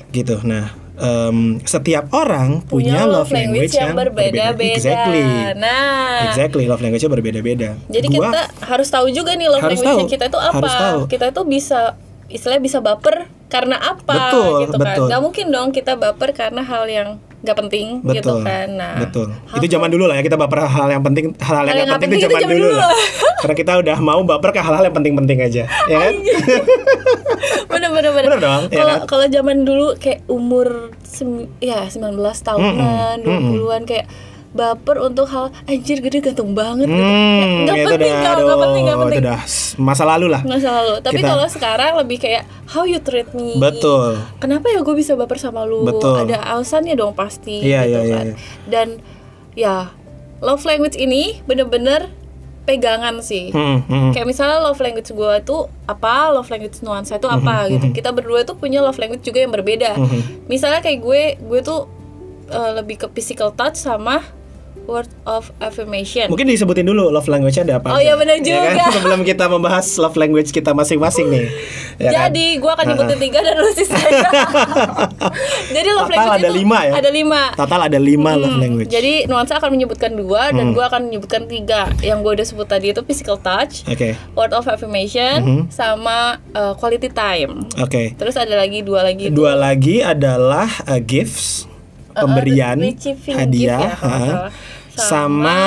gitu. 0.09 0.41
Nah, 0.41 0.73
em, 0.97 1.37
setiap 1.61 2.09
orang 2.11 2.61
punya, 2.61 3.05
love 3.05 3.29
language, 3.29 3.71
yang, 3.71 3.93
berbeda-beda. 3.93 4.73
Exactly, 4.73 5.21
Nah, 5.55 6.25
exactly. 6.25 6.65
Love 6.65 6.81
language-nya 6.81 7.11
berbeda-beda. 7.11 7.69
jadi 7.87 8.07
Gua- 8.07 8.27
kita 8.27 8.41
harus 8.65 8.87
tahu 8.87 9.07
juga 9.09 9.33
nih 9.33 9.47
love 9.47 9.61
language 9.63 9.85
tahu. 10.03 10.09
kita 10.09 10.25
itu 10.27 10.39
apa. 10.39 10.57
Harus 10.57 10.73
tahu. 10.75 10.99
Kita 11.07 11.25
itu 11.27 11.41
bisa 11.43 11.79
istilahnya 12.27 12.59
bisa 12.59 12.79
baper 12.79 13.15
karena 13.47 13.79
apa 13.79 14.11
Betul, 14.27 14.51
gitu 14.65 14.75
betul. 14.75 15.05
kan. 15.05 15.11
Gak 15.13 15.21
mungkin 15.21 15.45
dong 15.47 15.69
kita 15.71 15.93
baper 15.95 16.29
karena 16.33 16.61
hal 16.61 16.83
yang 16.85 17.09
gak 17.39 17.53
penting 17.55 18.01
gitu 18.03 18.33
betul, 18.33 18.39
kan. 18.41 18.67
Nah, 18.71 18.97
betul. 18.97 19.29
hal- 19.29 19.57
Itu 19.57 19.65
zaman 19.69 19.89
dulu 19.89 20.05
lah 20.05 20.17
ya 20.17 20.23
kita 20.23 20.35
baper 20.35 20.65
hal 20.65 20.89
yang 20.89 21.01
penting, 21.01 21.37
hal, 21.37 21.53
Hal 21.55 21.65
yang 21.67 21.85
nggak 21.85 22.01
penting, 22.01 22.09
nggak 22.11 22.19
itu 22.19 22.33
penting 22.33 22.41
zaman 22.41 22.57
dulu 22.57 22.67
zaman 22.67 22.81
lah. 22.81 22.89
dulu. 22.89 23.37
Karena 23.41 23.55
kita 23.55 23.71
udah 23.77 23.97
mau 23.99 24.21
baper 24.23 24.49
ke 24.49 24.59
hal-hal 24.59 24.83
yang 24.83 24.95
penting-penting 24.95 25.37
aja, 25.39 25.63
ya 25.85 25.97
kan? 25.99 26.13
bener 27.71 27.89
bener 27.91 28.11
bener. 28.11 28.27
Bener 28.27 28.41
dong, 28.41 28.63
ya 28.65 28.75
Kalau 28.75 28.95
kan? 28.95 29.05
kalau 29.05 29.25
zaman 29.27 29.57
dulu 29.61 29.87
kayak 29.95 30.25
umur 30.27 30.67
sem- 30.99 31.49
ya 31.57 31.85
19 31.85 32.17
tahunan, 32.39 33.17
Mm-mm, 33.21 33.53
20-an 33.53 33.83
kayak 33.83 34.05
baper 34.57 34.97
untuk 34.99 35.29
hal 35.29 35.45
anjir 35.63 36.01
gede 36.01 36.19
gantung 36.19 36.51
banget 36.51 36.85
gitu. 36.85 36.97
Hmm, 36.97 37.63
Nggak 37.63 37.75
itu 37.77 37.87
penting, 37.87 38.09
udah, 38.09 38.17
Kak, 38.17 38.33
nggak 38.33 38.33
aduh, 38.43 38.57
penting, 38.59 38.83
nggak 38.83 38.97
penting. 38.97 39.13
itu 39.13 39.23
udah 39.23 39.39
masa 39.79 40.03
lalu 40.03 40.25
lah. 40.27 40.41
Nggak 40.41 40.59
selalu. 40.59 40.93
Tapi 40.99 41.15
Kita- 41.15 41.29
kalau 41.29 41.45
sekarang 41.47 41.91
lebih 41.95 42.17
kayak 42.17 42.43
how 42.67 42.83
you 42.83 42.97
treat 42.97 43.29
me. 43.31 43.55
Betul. 43.55 44.17
Kenapa 44.37 44.65
ya 44.67 44.81
gue 44.81 44.95
bisa 44.95 45.13
baper 45.13 45.37
sama 45.37 45.61
lu? 45.63 45.85
Betul. 45.85 46.17
Ada 46.19 46.41
alasannya 46.49 46.93
dong 46.93 47.13
pasti 47.13 47.61
Iya, 47.61 47.85
gitu 47.85 47.93
iya, 47.93 48.01
iya, 48.01 48.11
kan. 48.11 48.25
iya. 48.25 48.35
Dan 48.65 48.87
ya 49.53 49.75
love 50.37 50.63
language 50.63 50.93
ini 50.95 51.39
bener-bener 51.43 52.09
pegangan 52.63 53.21
sih. 53.21 53.47
Hmm, 53.49 53.79
hmm. 53.81 54.11
Kayak 54.11 54.27
misalnya 54.27 54.59
love 54.59 54.77
language 54.77 55.07
gue 55.07 55.31
itu 55.37 55.57
apa, 55.85 56.29
love 56.29 56.47
language 56.47 56.81
nuansa 56.81 57.15
itu 57.15 57.25
apa 57.25 57.71
gitu. 57.71 57.89
Kita 57.91 58.11
berdua 58.11 58.43
tuh 58.43 58.53
punya 58.53 58.83
love 58.83 58.97
language 58.97 59.23
juga 59.23 59.39
yang 59.39 59.49
berbeda. 59.49 59.95
Mhm. 59.95 60.45
Misalnya 60.45 60.83
kayak 60.83 60.99
gue, 60.99 61.21
gue 61.39 61.59
tuh 61.61 61.87
eh, 62.47 62.71
lebih 62.75 62.95
ke 62.97 63.07
physical 63.09 63.51
touch 63.51 63.75
sama 63.77 64.19
word 64.87 65.05
of 65.23 65.51
affirmation. 65.59 66.25
Mungkin 66.27 66.47
disebutin 66.47 66.83
dulu 66.83 67.07
love 67.07 67.27
language 67.27 67.55
ada 67.55 67.77
apa 67.77 67.91
Oh, 67.91 67.99
iya, 67.99 68.15
benar 68.15 68.39
Ya 68.39 68.63
kan? 68.63 68.71
juga. 68.71 68.83
Sebelum 68.95 69.19
kita 69.21 69.45
membahas 69.45 69.83
love 69.97 70.15
language 70.15 70.49
kita 70.49 70.71
masing-masing 70.71 71.27
nih. 71.27 71.45
Ya 71.97 72.09
kan? 72.09 72.31
Jadi 72.31 72.57
gue 72.57 72.71
akan 72.71 72.85
nyebutin 72.87 73.19
tiga 73.19 73.39
dan 73.41 73.55
lu 73.55 73.69
sisanya. 73.69 74.29
Jadi 75.75 75.89
love 75.91 76.07
Total 76.07 76.15
language 76.17 76.39
ada 76.39 76.49
itu 76.49 76.57
lima 76.57 76.77
ya? 76.81 76.93
Ada 76.95 77.09
lima. 77.11 77.41
Total 77.53 77.79
ada 77.83 77.99
lima 77.99 78.31
love 78.33 78.47
Hmm, 78.49 78.63
language. 78.63 78.89
Jadi 78.89 79.13
nuansa 79.27 79.59
akan 79.59 79.69
menyebutkan 79.69 80.11
dua 80.13 80.49
dan 80.49 80.71
gue 80.71 80.81
akan 80.81 81.01
menyebutkan 81.05 81.45
tiga. 81.45 81.91
Yang 81.99 82.17
gue 82.17 82.31
udah 82.33 82.45
sebut 82.47 82.67
tadi 82.67 82.87
itu 82.87 83.01
physical 83.03 83.37
touch, 83.37 83.83
Oke. 83.85 84.15
word 84.33 84.53
of 84.53 84.65
affirmation, 84.65 85.35
Mhm. 85.37 85.61
sama 85.67 86.39
uh, 86.53 86.73
quality 86.73 87.09
time. 87.09 87.67
Oke. 87.77 88.15
Terus 88.15 88.33
ada 88.33 88.55
lagi 88.55 88.79
dua 88.81 89.03
lagi. 89.03 89.27
Dua 89.27 89.51
lagi 89.53 89.99
adalah 89.99 90.65
uh, 90.85 90.97
gifts, 90.97 91.67
Uh, 92.09 92.25
pemberian, 92.25 92.81
receiving 92.81 93.37
hadiah, 93.37 93.93
gift 93.93 94.01
ya, 94.01 94.49
sama, 94.99 95.59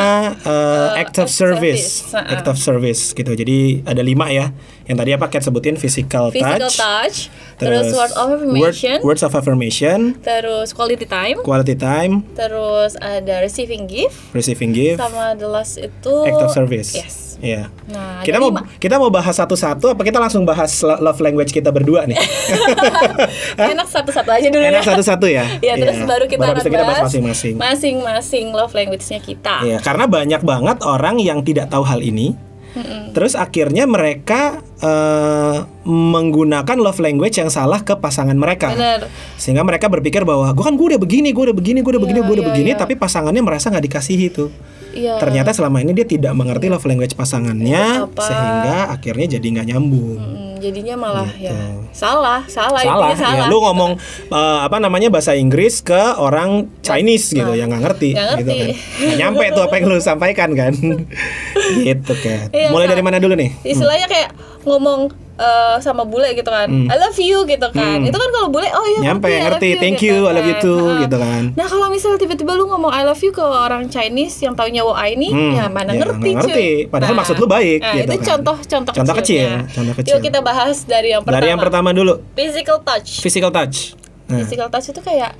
uh, 0.42 0.98
act 0.98 1.16
of 1.18 1.30
service, 1.30 2.04
service, 2.10 2.30
act 2.34 2.46
of 2.46 2.56
service 2.58 3.14
gitu. 3.14 3.30
Jadi 3.30 3.86
ada 3.86 4.02
lima 4.02 4.28
ya. 4.28 4.50
Yang 4.90 4.96
tadi 5.06 5.10
apa? 5.14 5.26
Kat 5.30 5.42
sebutin 5.46 5.78
physical, 5.78 6.34
Physical 6.34 6.66
touch, 6.66 6.82
touch, 6.82 7.16
terus, 7.62 7.94
word 7.94 8.10
of 8.10 8.26
affirmation, 8.34 8.98
word- 8.98 9.06
words 9.06 9.22
of 9.22 9.32
affirmation, 9.38 10.18
terus 10.18 10.74
quality 10.74 11.06
time, 11.06 11.38
quality 11.46 11.78
time, 11.78 12.26
terus 12.34 12.98
ada 12.98 13.38
receiving 13.38 13.86
gift, 13.86 14.18
receiving 14.34 14.74
gift, 14.74 14.98
sama 14.98 15.38
the 15.38 15.46
last 15.46 15.78
itu 15.78 16.14
act 16.26 16.42
of 16.42 16.50
service. 16.50 16.98
Yes. 16.98 17.29
Iya. 17.40 17.72
Nah, 17.88 18.20
kita 18.20 18.36
mau 18.36 18.52
kita 18.76 18.94
mau 18.96 19.08
bahas 19.08 19.32
satu-satu 19.32 19.96
apa 19.96 20.02
kita 20.04 20.20
langsung 20.20 20.44
bahas 20.44 20.70
lo- 20.80 21.00
love 21.00 21.18
language 21.18 21.50
kita 21.50 21.72
berdua 21.72 22.04
nih? 22.04 22.20
Enak 23.72 23.88
satu-satu 23.88 24.28
aja 24.30 24.46
dulu 24.46 24.60
Enak 24.60 24.84
ya. 24.84 24.88
satu-satu 24.92 25.26
ya. 25.26 25.44
Ya, 25.60 25.74
terus 25.76 25.98
Iya. 25.98 26.06
baru 26.06 26.24
kita 26.26 26.40
Baru 26.42 26.60
akan 26.60 26.68
kita 26.68 26.84
bahas 26.84 27.04
masing-masing. 27.08 27.54
Masing-masing 27.56 28.46
love 28.52 28.72
language-nya 28.72 29.18
kita. 29.18 29.56
Iya, 29.64 29.78
karena 29.80 30.04
banyak 30.04 30.40
banget 30.40 30.78
orang 30.82 31.16
yang 31.16 31.40
tidak 31.40 31.68
tahu 31.68 31.82
hal 31.82 32.00
ini. 32.00 32.36
Terus 33.10 33.34
akhirnya 33.34 33.82
mereka 33.82 34.62
eh, 34.78 35.58
menggunakan 35.82 36.76
love 36.78 37.02
language 37.02 37.34
yang 37.36 37.50
salah 37.50 37.82
ke 37.82 37.98
pasangan 37.98 38.32
mereka. 38.32 38.70
Bener. 38.70 39.10
Sehingga 39.34 39.66
mereka 39.66 39.90
berpikir 39.90 40.22
bahwa 40.22 40.46
gue 40.48 40.62
kan 40.62 40.78
gue 40.78 40.86
udah 40.94 41.00
begini, 41.00 41.34
gue 41.34 41.50
udah 41.50 41.56
begini, 41.56 41.82
gue 41.82 41.90
udah 41.90 42.02
begini, 42.02 42.20
Iya, 42.20 42.26
gue 42.26 42.34
udah 42.38 42.44
iya, 42.46 42.50
begini, 42.54 42.70
iya. 42.70 42.78
tapi 42.78 42.94
pasangannya 42.94 43.42
merasa 43.42 43.74
nggak 43.74 43.90
dikasihi 43.90 44.30
itu. 44.30 44.54
Iya. 44.92 45.16
Ternyata 45.16 45.50
selama 45.50 45.78
ini 45.78 45.92
dia 45.92 46.04
tidak 46.04 46.32
mengerti 46.32 46.66
love 46.66 46.82
language 46.82 47.14
pasangannya, 47.14 47.84
Itu 47.96 48.06
apa? 48.08 48.22
sehingga 48.22 48.76
akhirnya 48.90 49.26
jadi 49.32 49.46
nggak 49.50 49.66
nyambung. 49.68 50.18
Hmm, 50.18 50.54
jadinya 50.58 50.94
malah 50.94 51.30
Gitu. 51.30 51.46
ya 51.46 51.56
salah, 51.90 52.40
salah, 52.46 52.78
salah, 52.78 53.10
intinya 53.10 53.16
salah. 53.16 53.38
ya 53.40 53.44
lu 53.46 53.58
ngomong 53.60 53.92
eh, 54.28 54.58
apa 54.60 54.76
namanya 54.76 55.08
bahasa 55.08 55.32
Inggris 55.32 55.80
ke 55.80 55.96
orang 56.14 56.68
Chinese 56.80 57.30
gitu 57.30 57.50
yang 57.50 57.66
nggak 57.68 57.82
ngerti, 57.82 58.10
Nggak 58.12 58.36
gitu 58.36 58.50
ngerti. 58.50 58.60
kan 58.60 58.70
nggak 59.00 59.16
nyampe 59.16 59.44
tuh 59.50 59.62
apa 59.62 59.74
yang 59.74 59.84
lu 59.86 59.98
sampaikan 59.98 60.50
kan 60.52 60.72
gitu 61.80 62.12
kan 62.16 62.46
Iya, 62.50 62.68
mulai 62.68 62.84
Kak. 62.84 62.92
dari 62.92 63.02
mana 63.02 63.16
dulu 63.16 63.34
nih 63.34 63.50
Istilahnya 63.64 64.06
kayak 64.06 64.30
ngomong 64.62 65.10
eh, 65.40 65.76
sama 65.80 66.04
bule 66.04 66.28
gitu 66.32 66.46
kan. 66.46 66.68
I 66.68 66.94
love 66.94 67.16
you 67.16 67.42
gitu 67.44 67.66
kan. 67.70 67.96
Hmm. 67.96 68.04
Itu 68.04 68.14
kan 68.14 68.28
kalau 68.30 68.48
bule 68.48 68.68
oh 68.68 68.84
iya 68.86 68.98
Nyampe, 69.02 69.26
ngerti, 69.26 69.40
ngerti. 69.40 69.66
you, 69.66 69.78
Thank 69.78 69.96
gitu 69.96 70.06
you, 70.14 70.18
I 70.22 70.32
love 70.32 70.44
you 70.44 70.54
kan. 70.54 70.62
too, 70.62 70.78
Ha-ha. 70.78 71.00
gitu 71.00 71.16
kan. 71.16 71.42
Nah, 71.50 71.66
kalau 71.66 71.86
misalnya 71.88 72.18
tiba-tiba 72.18 72.52
lu 72.52 72.64
ngomong 72.66 72.90
I 72.90 73.02
love 73.02 73.18
you 73.18 73.30
ke 73.30 73.40
orang 73.40 73.82
Chinese 73.86 74.36
yang 74.38 74.52
taunya 74.52 74.80
wo 74.80 74.92
ini, 74.94 75.28
Hmm, 75.28 75.52
ya 75.54 75.64
mana 75.66 75.90
ya, 75.90 75.98
ngerti, 75.98 76.30
ngerti. 76.30 76.52
cuy. 76.52 76.70
Padahal 76.86 77.14
maksud 77.14 77.34
lu 77.34 77.46
baik, 77.46 77.80
Nah, 77.80 77.94
gitu 77.96 78.04
itu 78.04 78.14
kan. 78.14 78.26
contoh-contoh 78.30 78.92
Contoh 78.92 79.14
kecil, 79.16 79.40
kecilnya. 79.40 79.60
contoh 79.66 79.94
kecil. 79.96 80.10
Yuk 80.10 80.20
kita 80.22 80.38
bahas 80.40 80.76
dari 80.84 81.08
yang 81.10 81.22
pertama. 81.22 81.36
dari 81.36 81.48
yang 81.48 81.60
pertama 81.60 81.88
dulu 81.90 82.14
Physical 82.32 82.78
touch. 82.80 83.08
physical 83.18 83.50
touch 83.50 83.76
nah, 84.26 84.38
Physical 84.38 84.68
touch 84.68 84.86
itu 84.86 85.00
kayak 85.00 85.32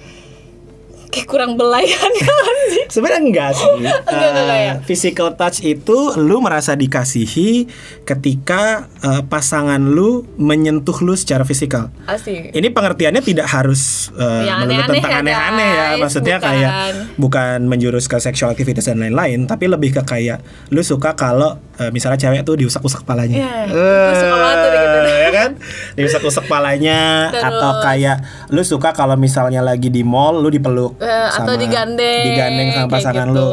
kayak 1.11 1.27
kurang 1.27 1.55
belayan 1.55 2.11
kan 2.23 2.57
sih. 2.71 2.85
Sebenarnya 2.89 3.21
enggak 3.23 3.51
sih. 3.53 3.67
Enggak, 3.81 3.99
enggak, 4.07 4.31
enggak 4.35 4.61
ya? 4.61 4.75
physical 4.83 5.29
touch 5.35 5.59
itu 5.61 5.99
lu 6.17 6.39
merasa 6.39 6.75
dikasihi 6.75 7.67
ketika 8.05 8.87
eh, 9.01 9.23
pasangan 9.25 9.79
lu 9.81 10.27
menyentuh 10.37 10.95
lu 11.03 11.15
secara 11.15 11.43
fisikal. 11.43 11.91
Asik. 12.07 12.51
Ini 12.51 12.69
pengertiannya 12.71 13.23
tidak 13.23 13.47
harus 13.47 14.13
Yang 14.17 14.59
melulu 14.67 14.83
tentang 14.91 15.13
ya, 15.13 15.21
aneh-aneh 15.23 15.71
ya, 15.71 15.87
maksudnya 15.99 16.37
Bukan. 16.39 16.49
kayak 16.51 16.71
bukan 17.17 17.59
menjurus 17.67 18.05
ke 18.07 18.17
sexual 18.19 18.51
activities 18.51 18.87
dan 18.87 19.01
lain-lain, 19.01 19.47
tapi 19.47 19.67
lebih 19.67 19.97
ke 19.97 20.03
kayak 20.03 20.39
lu 20.71 20.83
suka 20.83 21.15
kalau 21.15 21.59
eh, 21.79 21.91
misalnya 21.91 22.19
cewek 22.19 22.43
tuh 22.43 22.55
diusak-usak 22.57 23.03
palanya. 23.03 23.37
Iya, 23.37 23.57
gua 23.71 24.15
suka 24.15 24.35
banget 24.37 24.57
tuh 24.57 24.71
gitu. 24.71 24.99
ya 25.11 25.31
kan? 25.31 25.51
Diusak-usak 25.97 26.45
palanya 26.47 27.01
Terus. 27.35 27.45
atau 27.49 27.71
kayak 27.81 28.17
lu 28.51 28.63
suka 28.63 28.91
kalau 28.93 29.15
misalnya 29.15 29.61
lagi 29.61 29.89
di 29.89 30.03
mall 30.03 30.39
lu 30.39 30.51
dipeluk 30.51 31.00
Eh, 31.01 31.29
atau 31.33 31.57
digandeng, 31.57 32.25
digandeng 32.29 32.69
sama 32.77 32.89
pasangan 32.93 33.27
gitu. 33.33 33.41
lu. 33.41 33.49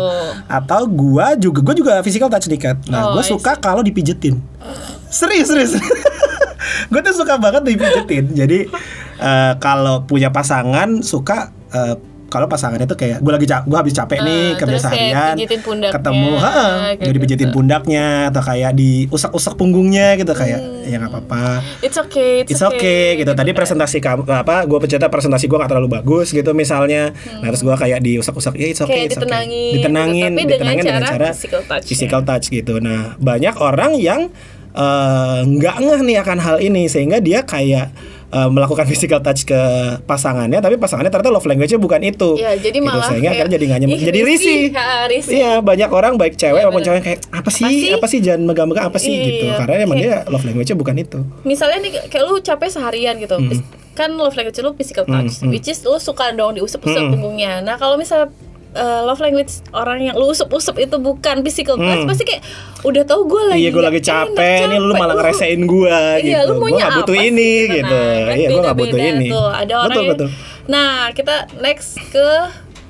Atau 0.51 0.81
gua 0.91 1.27
juga 1.39 1.59
gua 1.63 1.75
juga 1.75 1.93
physical 2.03 2.27
touch 2.27 2.51
dikit. 2.51 2.75
Nah, 2.91 3.07
Oh, 3.07 3.11
gua 3.15 3.23
suka 3.23 3.55
kalau 3.55 3.79
dipijetin. 3.79 4.35
Serius, 5.07 5.47
serius. 5.47 5.71
gue 6.91 6.99
tuh 6.99 7.15
suka 7.15 7.39
banget 7.39 7.63
dipijetin. 7.63 8.35
Jadi 8.35 8.67
eh, 9.17 9.53
kalau 9.63 10.03
punya 10.03 10.27
pasangan 10.27 10.99
suka 10.99 11.55
eh, 11.71 11.95
kalau 12.27 12.45
pasangannya 12.45 12.83
tuh 12.83 12.95
kayak 12.95 13.19
gue 13.19 13.31
lagi 13.31 13.47
gue 13.47 13.77
habis 13.77 13.93
capek 13.93 14.19
nih 14.19 14.45
Ah, 14.47 14.57
kerja 14.59 14.77
seharian 14.79 15.35
ketemu 15.89 16.31
ha 16.37 16.51
kayak 16.93 17.07
jadi 17.07 17.17
pijitin 17.17 17.47
gitu. 17.47 17.55
pundaknya 17.55 18.05
atau 18.27 18.41
kayak 18.41 18.71
diusak-usak 18.73 19.53
punggungnya 19.55 20.15
gitu 20.15 20.31
kayak 20.31 20.59
ya 20.83 20.99
nggak 20.99 21.11
apa-apa 21.11 21.63
It's 21.79 21.95
okay, 21.95 22.43
it's, 22.43 22.51
It's 22.51 22.63
okay 22.63 23.15
gitu. 23.15 23.31
Tadi 23.31 23.51
kan. 23.51 23.57
presentasi 23.57 23.97
kamu 23.97 24.23
apa? 24.27 24.65
Gue 24.65 24.77
pencerita 24.77 25.07
presentasi 25.07 25.45
gue 25.45 25.55
nggak 25.55 25.69
terlalu 25.69 25.89
bagus 25.89 26.29
gitu 26.29 26.51
misalnya. 26.51 27.11
Nah 27.39 27.47
terus 27.47 27.63
gue 27.63 27.71
kayak 27.71 27.99
diusak-usak 28.01 28.53
ya 28.55 28.67
it's 28.67 28.81
okay, 28.81 28.87
Hmm. 28.87 28.91
Kayak 28.97 29.07
it's 29.07 29.17
okay. 29.17 29.23
ditenangin, 29.23 29.71
ditenangin, 29.73 30.31
gitu. 30.33 30.37
Tapi 30.37 30.53
dengan 30.57 30.75
ditenangin 30.75 31.03
cara 31.05 31.27
physical 31.31 31.61
touch 31.63 31.85
physical 31.85 32.21
touch 32.23 32.45
gitu. 32.49 32.73
Nah 32.79 33.15
banyak 33.17 33.55
orang 33.57 33.91
yang 33.95 34.21
eh, 34.73 35.39
nggak 35.43 35.75
ngeh 35.79 36.01
nih 36.03 36.17
akan 36.21 36.37
hal 36.37 36.57
ini 36.59 36.85
sehingga 36.85 37.17
dia 37.17 37.41
kayak 37.41 37.91
eh, 38.27 38.49
melakukan 38.49 38.83
physical 38.85 39.19
touch 39.19 39.43
ke 39.43 39.55
pasangannya, 40.03 40.59
tapi 40.59 40.75
pasangannya 40.75 41.07
ternyata 41.07 41.31
love 41.31 41.43
language-nya 41.43 41.77
bukan 41.77 42.01
itu. 42.01 42.35
Ya, 42.35 42.53
jadi 42.53 42.75
Gitu, 42.75 42.83
malah 42.83 43.07
sehingga 43.07 43.31
akhirnya 43.31 43.53
jadi 43.55 43.65
nggak 43.65 43.79
nyaman, 43.81 43.93
"Ih, 43.93 44.03
jadi 44.03 44.19
risih. 44.21 44.59
risih." 44.67 44.75
Ha, 44.75 44.85
risih. 45.07 45.33
Iya 45.33 45.51
banyak 45.59 45.89
orang 45.89 46.13
baik 46.15 46.35
cewek 46.35 46.59
Iya, 46.59 46.67
maupun 46.67 46.83
cewek 46.83 47.01
kayak 47.01 47.19
apa 47.29 47.49
sih, 47.49 47.65
sih? 47.65 47.91
apa 47.91 48.05
sih 48.05 48.19
jangan 48.19 48.41
megang-megang 48.45 48.85
apa 48.85 48.97
sih 48.97 49.09
Iya, 49.09 49.23
gitu. 49.25 49.45
Karena 49.53 49.73
emang 49.81 49.97
dia 49.97 50.15
love 50.25 50.43
language-nya 50.43 50.75
bukan 50.75 50.95
itu. 50.97 51.19
Misalnya 51.41 51.77
nih 51.79 51.91
kayak 52.07 52.23
lu 52.23 52.35
capek 52.37 52.67
seharian 52.69 53.15
gitu. 53.17 53.35
Kan 53.93 54.13
love 54.13 54.35
language 54.35 54.59
lu 54.59 54.71
physical 54.73 55.03
touch, 55.03 55.41
which 55.43 55.65
is 55.65 55.81
lu 55.81 55.97
suka 55.97 56.29
dong 56.31 56.53
diusap-usap 56.53 57.01
Hmm. 57.01 57.11
punggungnya. 57.11 57.59
Nah, 57.59 57.75
kalau 57.75 57.95
misalnya 57.95 58.29
eh, 58.69 59.01
love 59.01 59.17
language 59.17 59.63
orang 59.69 59.99
yang 60.01 60.15
lu 60.15 60.27
usap-usap 60.27 60.75
itu 60.79 60.95
bukan 60.97 61.39
physical 61.41 61.75
touch, 61.75 61.99
Hmm. 61.99 62.09
pasti 62.09 62.23
kayak 62.23 62.43
udah 62.81 63.03
tahu 63.03 63.21
gue 63.25 63.41
lagi 63.47 63.59
Iya 63.59 63.69
gue 63.69 63.83
lagi 63.85 63.99
enak, 63.99 64.09
capek, 64.33 64.59
nih 64.65 64.79
lu 64.79 64.93
malah 64.93 65.15
ngerasain 65.15 65.61
gue 65.61 65.97
gitu. 66.17 66.27
Iya, 66.27 66.39
lu 66.43 66.53
Gue 66.57 66.69
gak 66.73 66.91
butuh 66.95 67.15
ini 67.15 67.51
sih? 67.61 67.73
gitu. 67.73 67.97
Nah, 67.97 68.17
kan 68.23 68.35
iya, 68.35 68.47
gue 68.47 68.61
gak 68.61 68.77
butuh 68.77 68.99
ini. 68.99 69.27
Tuh, 69.27 69.49
ada 69.49 69.73
orang 69.75 69.87
betul 69.87 70.01
yang- 70.01 70.11
betul. 70.13 70.29
Nah, 70.67 70.89
kita 71.11 71.35
next 71.57 71.89
ke 72.09 72.27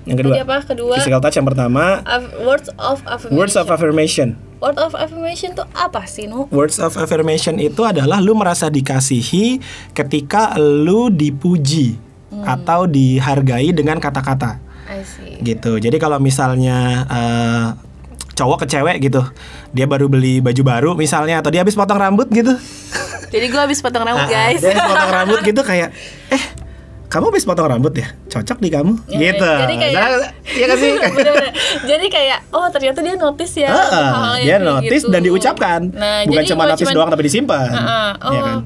Yang 0.04 0.18
kedua, 0.18 0.34
tadi 0.34 0.42
apa? 0.42 0.58
Kedua, 0.64 0.94
physical 0.96 1.20
touch 1.20 1.36
yang 1.36 1.46
pertama, 1.46 2.00
Af- 2.02 2.32
words 2.42 2.68
of 2.74 3.04
affirmation. 3.04 3.36
words 3.36 3.56
of 3.56 3.68
affirmation. 3.68 4.28
Word 4.58 4.80
of 4.80 4.92
affirmation 4.92 5.54
tuh 5.54 5.70
apa 5.72 6.04
sih, 6.04 6.26
Nu? 6.26 6.50
Words 6.50 6.80
of 6.80 6.96
affirmation 6.96 7.60
itu 7.60 7.84
adalah 7.84 8.18
lu 8.18 8.34
merasa 8.34 8.68
dikasihi 8.68 9.62
ketika 9.94 10.58
lu 10.58 11.08
dipuji 11.08 11.94
Hmm. 12.28 12.42
atau 12.44 12.84
dihargai 12.84 13.70
dengan 13.70 13.98
kata-kata. 13.98 14.60
I 14.90 15.02
see. 15.02 15.38
gitu. 15.40 15.78
Jadi 15.78 15.96
kalau 15.96 16.18
misalnya 16.18 16.78
eh, 17.06 17.66
cowok 18.34 18.64
ke 18.64 18.68
cewek 18.70 18.98
gitu, 19.02 19.22
dia 19.70 19.84
baru 19.84 20.06
beli 20.06 20.40
baju 20.40 20.62
baru 20.64 20.90
misalnya 20.94 21.38
atau 21.38 21.50
dia 21.50 21.60
habis 21.60 21.74
potong 21.74 21.98
rambut 21.98 22.28
gitu. 22.30 22.56
Jadi 23.34 23.46
gue 23.46 23.60
habis 23.60 23.80
potong 23.80 24.02
rambut, 24.02 24.24
Ah, 24.24 24.32
guys. 24.48 24.60
Dia 24.60 24.72
habis 24.72 24.88
potong 24.88 25.12
rambut 25.14 25.40
gitu 25.42 25.62
kayak 25.62 25.92
eh 26.30 26.44
kamu 27.08 27.28
habis 27.30 27.44
potong 27.44 27.68
rambut 27.68 27.94
ya? 27.94 28.08
Cocok 28.26 28.58
di 28.58 28.68
kamu 28.68 28.94
Ya, 29.08 29.32
gitu. 29.32 29.48
jadi 29.48 29.76
kayak- 29.78 29.96
Nah, 29.98 30.32
Iya 30.48 30.66
kan 30.66 30.78
sih? 30.78 30.92
Jadi 31.90 32.06
kayak 32.08 32.40
oh 32.50 32.68
ternyata 32.68 33.00
dia 33.00 33.16
notice 33.16 33.54
ya 33.58 33.70
Heeh, 33.70 33.88
hal-hal 33.90 34.36
yang 34.38 34.44
dia 34.44 34.58
notice 34.62 35.04
gitu. 35.04 35.12
dan 35.12 35.22
diucapkan. 35.22 35.80
Nah, 35.90 36.24
Bukan 36.24 36.44
cuma 36.46 36.64
notice 36.66 36.84
cuman- 36.84 36.96
doang 36.96 37.10
tapi 37.10 37.24
disimpan. 37.24 37.70
Heeh, 37.70 38.10
oh, 38.18 38.32
Iya 38.32 38.42
kan? 38.42 38.58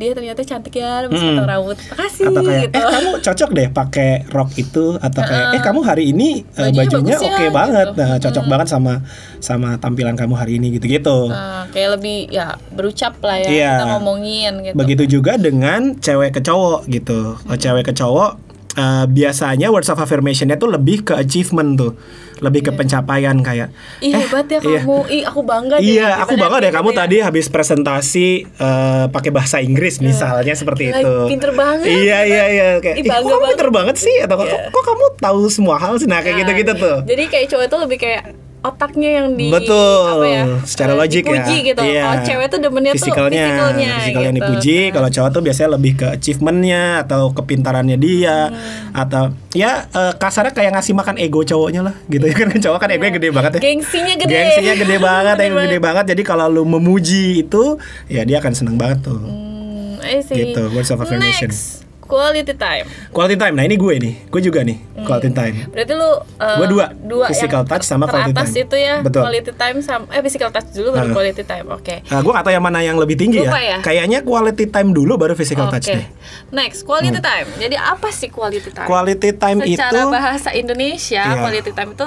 Dia 0.00 0.10
ternyata 0.10 0.40
cantik 0.40 0.74
ya 0.74 1.04
habis 1.04 1.12
Mm-mm. 1.14 1.36
potong 1.36 1.46
rambut. 1.46 1.76
Makasih 1.76 2.24
Atau 2.26 2.42
kayak 2.42 2.60
gitu. 2.64 2.74
eh 2.74 2.84
kamu 2.88 3.10
cocok 3.20 3.50
deh 3.52 3.68
pakai 3.68 4.10
rok 4.26 4.50
itu 4.56 4.84
atau 4.96 5.20
kayak 5.20 5.46
eh 5.52 5.60
kamu 5.60 5.80
hari 5.82 6.04
ini 6.08 6.30
eh, 6.50 6.72
Bajunya 6.72 6.80
bajunya 6.80 7.14
ya, 7.14 7.28
oke 7.28 7.44
banget. 7.50 7.86
gitu. 7.86 8.00
Nah, 8.00 8.16
cocok 8.18 8.44
banget 8.46 8.66
sama 8.66 8.94
sama 9.38 9.68
tampilan 9.76 10.16
kamu 10.16 10.34
hari 10.34 10.56
ini 10.56 10.72
gitu-gitu. 10.72 11.28
Nah, 11.28 11.68
kayak 11.68 12.00
lebih 12.00 12.18
ya 12.28 12.46
berucap 12.70 13.20
lah 13.20 13.36
ya 13.36 13.46
Iya. 13.46 13.70
kita 13.76 13.86
ngomongin 13.94 14.52
gitu. 14.62 14.74
Begitu 14.74 15.04
juga 15.12 15.36
dengan 15.36 15.94
cewek 15.94 16.32
ke 16.32 16.40
cowok 16.40 16.88
gitu. 16.88 17.36
Kalau 17.36 17.58
cewek 17.58 17.84
ke 17.84 17.92
cowok 17.92 18.32
eh, 18.72 19.04
biasanya 19.06 19.68
words 19.68 19.88
of 19.88 19.96
affirmation-nya 19.96 20.54
tuh 20.54 20.70
lebih 20.70 21.02
ke 21.02 21.14
achievement 21.14 21.74
tuh, 21.74 21.92
lebih 22.38 22.60
ke 22.62 22.72
pencapaian 22.72 23.34
kayak. 23.36 23.68
Ih 23.98 24.10
eh, 24.10 24.20
hebat 24.20 24.46
ya 24.46 24.58
iya. 24.58 24.80
kamu. 24.80 24.98
Ih 25.08 25.22
aku 25.24 25.40
bangga 25.42 25.76
deh. 25.76 25.86
Iya, 25.90 26.08
Gitu 26.10 26.22
aku 26.22 26.34
bangga 26.36 26.58
deh 26.58 26.66
gitu 26.66 26.76
kamu 26.76 26.90
ya. 26.90 26.96
tadi 26.96 27.16
habis 27.20 27.46
presentasi 27.46 28.26
eh, 28.46 29.04
pakai 29.08 29.30
bahasa 29.30 29.56
Inggris 29.58 29.98
misalnya 29.98 30.54
seperti 30.54 30.88
Gila, 30.88 30.98
itu. 30.98 31.14
pinter 31.28 31.50
banget. 31.52 31.86
Iya 31.86 32.18
iya 32.24 32.44
iya 32.48 32.66
kayak. 32.78 32.96
Ih, 32.96 33.02
"Ih, 33.02 33.10
kok 33.10 33.22
kamu 33.24 33.46
pinter 33.50 33.68
banget 33.70 33.96
sih 33.96 34.16
atau 34.20 34.36
kok, 34.36 34.46
Iya. 34.46 34.58
kok 34.68 34.84
kamu 34.84 35.04
tahu 35.18 35.40
semua 35.48 35.76
hal 35.76 35.94
sih 35.96 36.06
nah 36.06 36.18
kayak 36.18 36.34
Nah, 36.34 36.40
gitu-gitu 36.46 36.72
tuh. 36.76 36.96
Jadi 37.04 37.22
kayak 37.26 37.46
cowok 37.48 37.64
itu 37.66 37.76
lebih 37.80 37.98
kayak 37.98 38.22
otaknya 38.60 39.10
yang 39.18 39.26
di 39.32 39.48
Betul, 39.48 40.04
apa 40.06 40.26
ya, 40.26 40.42
secara 40.62 40.92
eh, 40.92 40.96
logik 40.96 41.22
ya. 41.22 41.28
dipuji 41.32 41.56
gitu. 41.64 41.80
Iya. 41.80 42.02
Kalau 42.02 42.20
cewek 42.22 42.46
tuh 42.46 42.58
demennya 42.60 42.92
Fisikalnya, 42.92 43.16
tuh 43.16 43.48
fisikalnya, 43.48 43.90
fisikal 43.96 44.22
yang 44.22 44.34
gitu. 44.34 44.44
dipuji. 44.44 44.78
Kalau 44.90 45.08
cowok 45.08 45.30
tuh 45.30 45.42
biasanya 45.42 45.70
lebih 45.74 45.92
ke 45.94 46.06
achievementnya 46.10 46.82
atau 47.02 47.22
kepintarannya 47.30 47.96
dia 47.96 48.38
Hmm. 48.50 48.92
atau 48.92 49.24
ya 49.50 49.88
eh, 49.88 50.12
kasarnya 50.14 50.52
kayak 50.52 50.70
ngasih 50.72 50.92
makan 50.92 51.16
ego 51.16 51.40
cowoknya 51.40 51.80
lah 51.82 51.94
gitu 52.06 52.22
ya 52.22 52.34
kan 52.40 52.48
cowok 52.52 52.78
kan 52.78 52.88
egonya 52.90 53.12
gede 53.16 53.28
banget 53.30 53.50
ya. 53.56 53.60
Gengsinya 53.62 54.14
gede. 54.16 54.30
Gengsinya 54.30 54.74
gede 54.76 54.96
banget, 55.08 55.34
Gede 55.34 55.46
ego 55.46 55.58
gede 55.60 55.78
banget. 55.78 56.04
Jadi 56.12 56.22
kalau 56.22 56.46
lu 56.46 56.62
memuji 56.64 57.42
itu, 57.42 57.80
ya 58.06 58.22
dia 58.22 58.38
akan 58.38 58.52
seneng 58.52 58.76
banget 58.76 59.08
tuh. 59.08 59.18
Hmm, 59.18 59.98
I 60.00 60.20
see. 60.20 60.36
Gitu, 60.36 60.62
words 60.70 60.88
of 60.88 61.00
affirmation. 61.00 61.48
Next, 61.48 61.88
quality 62.10 62.54
time. 62.54 62.86
Quality 63.08 63.36
time. 63.38 63.54
Nah 63.54 63.62
ini 63.62 63.76
gue 63.76 63.94
nih, 63.96 64.14
gue 64.26 64.40
juga 64.42 64.60
nih 64.60 64.78
quality 65.00 65.30
time. 65.30 65.54
Berarti 65.70 65.92
lu 65.94 66.10
uh, 66.10 66.18
Gua 66.58 66.66
dua, 66.66 66.84
dua 66.92 67.26
physical 67.30 67.62
yang 67.62 67.70
touch 67.70 67.84
sama 67.86 68.04
quality 68.04 68.34
time. 68.34 68.52
itu 68.58 68.76
ya, 68.76 68.94
Betul. 69.00 69.22
quality 69.22 69.52
time 69.54 69.78
sama 69.78 70.04
eh 70.10 70.20
physical 70.20 70.50
touch 70.50 70.68
dulu 70.72 70.88
baru 70.90 71.06
Uh. 71.06 71.14
quality 71.14 71.44
time. 71.44 71.66
Oke. 71.70 72.02
Nah, 72.04 72.18
gue 72.18 72.32
gak 72.32 72.44
tahu 72.44 72.52
yang 72.52 72.64
mana 72.64 72.78
yang 72.80 72.98
lebih 72.98 73.14
tinggi 73.14 73.40
Lupa 73.40 73.56
ya. 73.56 73.78
ya? 73.78 73.78
Kayaknya 73.80 74.18
quality 74.20 74.64
time 74.66 74.90
dulu 74.90 75.14
baru 75.14 75.32
physical 75.32 75.70
Oke. 75.70 75.78
touch 75.78 75.86
deh. 75.88 76.06
Next, 76.50 76.82
quality 76.82 77.20
time. 77.20 77.46
Jadi 77.56 77.76
apa 77.76 78.10
sih 78.10 78.28
quality 78.28 78.70
time? 78.70 78.84
Quality 78.84 79.30
time 79.32 79.58
Secara 79.62 79.94
itu 79.94 80.06
bahasa 80.10 80.48
Indonesia, 80.50 81.22
Iya. 81.22 81.38
quality 81.38 81.70
time 81.70 81.90
itu 81.94 82.06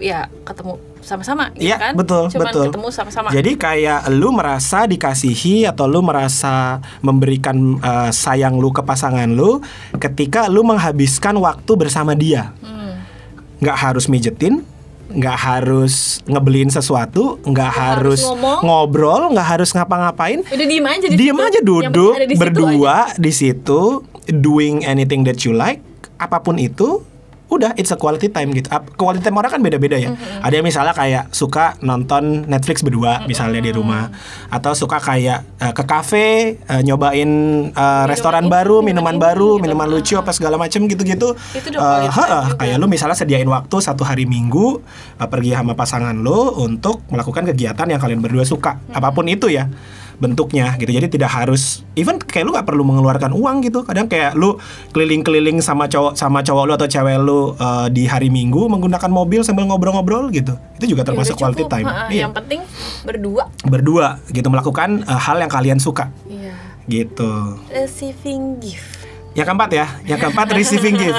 ya 0.00 0.26
ketemu 0.42 0.74
sama-sama 1.00 1.48
gitu 1.52 1.64
Iya 1.64 1.76
kan? 1.78 1.92
betul 1.94 2.28
Cuman 2.28 2.44
betul. 2.46 2.64
ketemu 2.68 2.88
sama-sama. 2.90 3.28
Jadi 3.30 3.50
kayak 3.54 4.00
lu 4.10 4.28
merasa 4.30 4.84
dikasihi 4.84 5.64
atau 5.64 5.84
lu 5.84 6.00
merasa 6.00 6.76
memberikan 7.00 7.56
eh, 7.78 8.10
sayang 8.10 8.56
lu 8.56 8.68
ke 8.68 8.80
pasangan 8.80 9.28
lu 9.28 9.60
ketika 9.94 10.48
lu 10.48 10.60
menghabiskan 10.60 11.36
waktu 11.36 11.72
bersama 11.74 12.12
dia. 12.12 12.52
Hmm. 12.58 13.00
Nggak 13.60 13.76
harus 13.76 14.08
mijetin, 14.08 14.64
nggak 15.10 15.36
harus 15.36 16.20
ngebeliin 16.24 16.68
sesuatu, 16.68 17.36
nggak 17.42 17.70
harus, 17.70 18.20
harus 18.20 18.30
ngomong. 18.30 18.58
ngobrol, 18.62 19.22
nggak 19.30 19.48
harus 19.50 19.70
ngapa-ngapain. 19.70 20.40
Udah 20.42 20.66
diem 20.66 20.86
aja 20.86 21.06
di 21.06 21.16
Diem 21.16 21.34
situ. 21.34 21.46
aja 21.46 21.60
duduk 21.60 22.12
di 22.18 22.24
situ 22.30 22.40
berdua 22.40 22.96
aja. 23.06 23.16
di 23.16 23.32
situ 23.32 23.80
doing 24.30 24.84
anything 24.84 25.24
that 25.24 25.42
you 25.42 25.50
like, 25.50 25.80
apa 26.16 26.38
pun 26.38 26.56
itu 26.56 27.02
udah 27.52 27.76
it's 27.76 27.92
a 27.92 27.98
quality 28.00 28.32
time 28.32 28.56
gitu. 28.56 28.72
Quality 28.96 29.20
time 29.20 29.36
orang 29.36 29.52
kan 29.52 29.60
beda-beda 29.60 30.00
ya. 30.00 30.14
Mm-hmm. 30.14 30.46
Ada 30.46 30.54
yang 30.56 30.66
misalnya 30.66 30.94
kayak 30.96 31.24
suka 31.34 31.76
nonton 31.84 32.48
Netflix 32.48 32.80
berdua 32.80 33.28
misalnya 33.28 33.60
di 33.60 33.74
rumah 33.74 34.08
atau 34.48 34.72
suka 34.72 34.96
kayak 34.96 35.44
eh, 35.60 35.72
ke 35.76 35.84
kafe 35.84 36.56
eh, 36.56 36.82
nyobain 36.86 37.30
eh, 37.68 38.04
restoran 38.08 38.48
ini, 38.48 38.52
baru, 38.54 38.80
minuman 38.80 39.10
minuman 39.10 39.16
baru, 39.18 39.50
gitu. 39.58 39.62
minuman 39.66 39.88
lucu 39.90 40.14
apa 40.14 40.30
segala 40.30 40.56
macem 40.56 40.86
gitu-gitu. 40.86 41.34
Itu 41.34 41.68
ha-ha, 41.74 42.06
juga. 42.06 42.58
kayak 42.62 42.76
lu 42.78 42.86
misalnya 42.86 43.18
sediain 43.18 43.48
waktu 43.48 43.76
satu 43.82 44.06
hari 44.06 44.24
minggu 44.30 44.78
eh, 45.18 45.28
pergi 45.28 45.58
sama 45.58 45.74
pasangan 45.74 46.14
lu 46.14 46.54
untuk 46.62 47.02
melakukan 47.10 47.50
kegiatan 47.50 47.86
yang 47.90 47.98
kalian 47.98 48.22
berdua 48.22 48.46
suka, 48.46 48.78
apa 48.94 49.10
pun 49.10 49.26
itu 49.26 49.50
ya 49.50 49.66
bentuknya 50.20 50.76
gitu. 50.76 50.92
Jadi 50.92 51.16
tidak 51.16 51.32
harus 51.32 51.80
even 51.96 52.20
kayak 52.20 52.44
lu 52.44 52.52
nggak 52.52 52.68
perlu 52.68 52.84
mengeluarkan 52.84 53.32
uang 53.32 53.64
gitu. 53.64 53.82
Kadang 53.82 54.06
kayak 54.06 54.36
lu 54.36 54.60
keliling-keliling 54.92 55.58
sama 55.58 55.88
cowok 55.88 56.14
sama 56.14 56.44
cowok 56.44 56.64
lu 56.68 56.72
atau 56.76 56.86
cewek 56.86 57.16
lu 57.18 57.56
eh, 57.56 57.88
di 57.88 58.04
hari 58.04 58.28
Minggu 58.28 58.68
menggunakan 58.68 59.08
mobil 59.08 59.40
sambil 59.42 59.64
ngobrol-ngobrol 59.66 60.28
gitu. 60.30 60.54
Itu 60.76 60.92
juga 60.92 61.02
Ya 61.02 61.08
termasuk 61.10 61.34
udah 61.34 61.42
quality 61.42 61.64
time. 61.66 61.86
Ha-ha, 61.88 62.06
Iya. 62.12 62.28
Yang 62.28 62.34
penting 62.36 62.60
berdua. 63.02 63.42
Berdua 63.64 64.06
gitu 64.28 64.46
melakukan 64.46 65.02
eh, 65.02 65.20
hal 65.20 65.40
yang 65.40 65.50
kalian 65.50 65.80
suka 65.80 66.12
Iya. 66.28 66.52
gitu. 66.86 67.32
Receiving 67.72 68.60
gift. 68.60 68.99
Yang 69.30 69.46
keempat 69.46 69.70
ya, 69.70 69.86
yang 70.04 70.18
keempat 70.18 70.46
receiving 70.56 70.96
gift. 70.96 71.18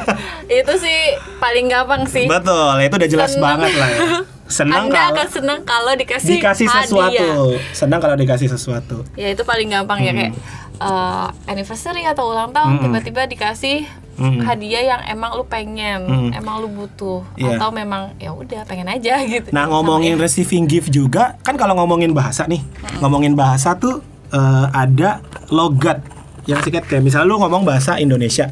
itu 0.60 0.72
sih 0.78 0.98
paling 1.36 1.66
gampang 1.66 2.02
sih. 2.04 2.24
Betul, 2.24 2.78
itu 2.80 2.94
udah 2.94 3.10
jelas 3.10 3.30
Seneng. 3.30 3.44
banget 3.44 3.72
lah 3.74 3.88
ya. 3.88 4.00
Senang 4.46 4.84
Anda 4.84 4.94
kalau 4.96 5.14
akan 5.14 5.28
senang 5.30 5.60
kalau 5.62 5.92
dikasih, 5.94 6.36
dikasih 6.36 6.66
hadiah. 6.66 6.82
sesuatu. 6.82 7.30
Senang 7.70 7.98
kalau 7.98 8.16
dikasih 8.16 8.48
sesuatu. 8.48 8.96
Ya 9.14 9.30
itu 9.30 9.42
paling 9.42 9.70
gampang 9.70 9.98
ya 10.00 10.10
kayak 10.10 10.34
eh, 10.76 11.26
anniversary 11.46 12.02
atau 12.02 12.30
ulang 12.30 12.50
tahun 12.50 12.72
Hmm. 12.72 12.82
tiba-tiba 12.82 13.26
dikasih 13.26 13.86
Hmm. 14.16 14.42
hadiah 14.42 14.82
yang 14.82 15.00
emang 15.08 15.32
lu 15.32 15.44
pengen, 15.44 16.02
Hmm. 16.02 16.30
emang 16.34 16.58
lu 16.58 16.68
butuh 16.68 17.22
Iya. 17.34 17.56
atau 17.56 17.70
memang 17.70 18.10
ya 18.16 18.30
udah 18.30 18.64
pengen 18.64 18.84
aja 18.86 19.22
gitu. 19.24 19.48
Nah 19.48 19.64
Sama 19.64 19.72
ngomongin 19.76 20.14
ya. 20.14 20.20
receiving 20.20 20.66
gift 20.66 20.88
juga 20.88 21.38
kan 21.40 21.54
kalau 21.54 21.72
ngomongin 21.74 22.10
bahasa 22.10 22.44
nih 22.44 22.60
ngomongin 22.98 23.32
bahasa 23.32 23.74
tuh 23.74 24.02
eh, 24.28 24.66
ada 24.72 25.22
logat 25.48 26.02
yang 26.48 26.62
sikat 26.64 26.88
kayak 26.88 27.04
misalnya 27.04 27.28
lu 27.28 27.36
ngomong 27.42 27.68
bahasa 27.68 28.00
Indonesia 28.00 28.48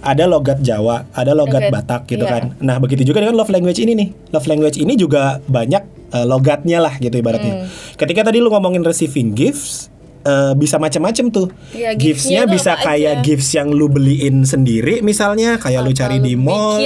ada 0.00 0.24
logat 0.24 0.64
Jawa 0.64 1.04
ada 1.12 1.36
logat 1.36 1.58
Logat, 1.58 1.74
Batak 1.74 2.00
gitu 2.06 2.24
iya. 2.24 2.32
kan. 2.38 2.42
Nah 2.62 2.76
begitu 2.78 3.02
juga 3.02 3.18
dengan 3.24 3.34
love 3.34 3.50
language 3.50 3.80
ini 3.82 3.92
nih. 3.98 4.08
Love 4.30 4.46
language 4.46 4.78
ini 4.78 4.94
juga 4.94 5.42
banyak 5.42 5.82
eh, 6.14 6.26
logatnya 6.28 6.78
lah 6.78 6.94
gitu 7.00 7.18
ibaratnya. 7.18 7.66
Ketika 7.98 8.30
tadi 8.30 8.38
lu 8.38 8.52
ngomongin 8.52 8.86
receiving 8.86 9.34
gifts 9.34 9.90
eh, 10.20 10.52
bisa 10.54 10.76
macam-macam 10.76 11.24
tuh 11.28 11.46
Iya, 11.70 11.92
giftsnya 11.92 12.42
bisa 12.44 12.74
kayak 12.74 13.20
aja? 13.20 13.24
gifts 13.24 13.50
yang 13.52 13.68
lu 13.68 13.86
beliin 13.86 14.42
sendiri 14.42 15.00
misalnya 15.00 15.56
kayak 15.56 15.80
lu 15.80 15.90
Atau 15.90 16.00
cari 16.00 16.16
lu 16.18 16.24
di 16.24 16.34
mall 16.34 16.78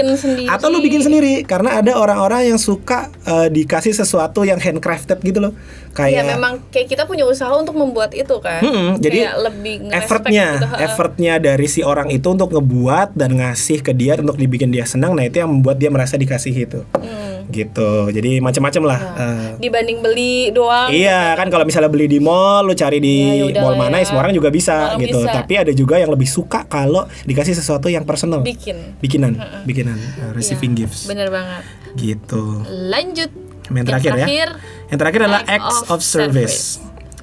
atau 0.46 0.66
lu 0.68 0.78
bikin 0.80 1.00
sendiri 1.00 1.42
karena 1.42 1.78
ada 1.78 1.94
orang-orang 1.94 2.48
yang 2.48 2.58
suka 2.58 3.08
eh, 3.22 3.48
dikasih 3.48 3.92
sesuatu 3.92 4.42
yang 4.42 4.56
handcrafted 4.56 5.20
gitu 5.20 5.40
loh 5.40 5.54
Ya 5.92 6.24
kayak 6.24 6.24
memang 6.26 6.52
kayak 6.72 6.88
kita 6.88 7.04
punya 7.04 7.28
usaha 7.28 7.52
untuk 7.52 7.76
membuat 7.76 8.16
itu 8.16 8.32
kan. 8.40 8.64
Mm-mm, 8.64 8.96
jadi 8.96 9.28
Kayak 9.28 9.36
lebih 9.44 9.74
effortnya 9.92 10.46
gitu, 10.56 10.66
effortnya 10.80 11.32
dari 11.36 11.68
si 11.68 11.84
orang 11.84 12.08
itu 12.08 12.24
untuk 12.26 12.48
ngebuat 12.48 13.12
dan 13.12 13.36
ngasih 13.36 13.84
ke 13.84 13.92
dia 13.92 14.16
untuk 14.16 14.40
dibikin 14.40 14.72
dia 14.72 14.88
senang 14.88 15.12
nah 15.12 15.20
itu 15.20 15.36
yang 15.36 15.52
membuat 15.52 15.76
dia 15.76 15.92
merasa 15.92 16.16
dikasih 16.16 16.54
itu 16.56 16.80
Hmm. 16.96 17.21
Gitu 17.48 17.90
jadi 18.08 18.38
macam-macam 18.38 18.82
lah 18.84 19.00
eh. 19.14 19.48
Dibanding 19.58 19.98
beli 19.98 20.50
doang. 20.50 20.88
Iya 20.88 21.34
kan 21.34 21.48
kalau 21.48 21.62
misalnya 21.62 21.86
beli 21.86 22.06
di 22.06 22.18
mall 22.18 22.62
lu 22.62 22.72
cari 22.72 22.98
di 22.98 23.16
Iya, 23.38 23.48
yaudah 23.48 23.62
mall 23.62 23.76
mana 23.76 23.96
ya. 23.96 23.98
ya 23.98 24.06
semua 24.06 24.20
orang 24.20 24.32
juga 24.32 24.48
bisa 24.48 24.92
Orang 24.92 25.00
gitu 25.00 25.18
bisa. 25.20 25.32
tapi 25.32 25.52
ada 25.54 25.72
juga 25.72 25.96
yang 25.96 26.08
lebih 26.08 26.26
suka 26.26 26.62
kalau 26.64 27.02
dikasih 27.22 27.52
sesuatu 27.52 27.86
yang 27.86 28.02
personal 28.02 28.40
Bikin. 28.40 28.98
bikinan 28.98 29.32
bikinan 29.62 29.96
uh, 30.20 30.32
receiving 30.32 30.72
Iya, 30.72 30.78
gifts 30.84 31.04
Bener 31.04 31.28
banget. 31.28 31.62
gitu 31.94 32.62
Lanjut. 32.88 33.30
yang 33.68 33.86
terakhir, 33.86 34.12
ya 34.14 34.26
yang 34.88 34.98
terakhir 34.98 35.20
adalah 35.22 35.42
act 35.42 35.56
acts 35.58 35.78
of 35.82 35.90
of 35.90 36.00
service 36.00 36.56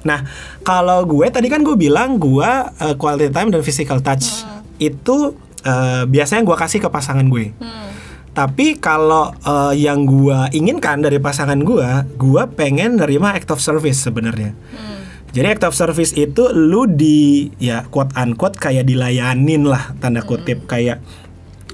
nah 0.00 0.24
kalau 0.60 1.04
gue 1.04 1.28
tadi 1.28 1.46
kan 1.46 1.60
gue 1.60 1.76
bilang 1.76 2.16
gue 2.16 2.48
uh, 2.72 2.94
quality 2.96 3.28
time 3.28 3.48
dan 3.48 3.60
physical 3.60 4.00
touch 4.00 4.42
itu 4.78 5.36
uh, 5.62 6.02
biasanya 6.04 6.40
gue 6.40 6.56
kasih 6.56 6.80
ke 6.80 6.88
pasangan 6.88 7.22
gue 7.22 7.52
Hmm. 7.54 7.88
Tapi 8.30 8.78
kalau 8.78 9.34
uh, 9.42 9.74
yang 9.74 10.06
gue 10.06 10.38
inginkan 10.54 11.02
dari 11.02 11.18
pasangan 11.18 11.58
gue 11.58 11.88
gue 12.14 12.42
pengen 12.54 13.02
nerima 13.02 13.34
act 13.34 13.50
of 13.50 13.58
service 13.58 14.06
sebenarnya. 14.06 14.54
Hmm. 14.54 15.02
jadi 15.34 15.54
act 15.54 15.66
of 15.66 15.74
service 15.74 16.14
itu 16.14 16.50
lu 16.54 16.86
di 16.86 17.50
ya 17.58 17.86
quote 17.90 18.14
unquote 18.14 18.58
kayak 18.58 18.86
dilayanin 18.86 19.66
lah 19.66 19.94
tanda 19.98 20.22
kutip. 20.22 20.66
Kayak 20.70 21.02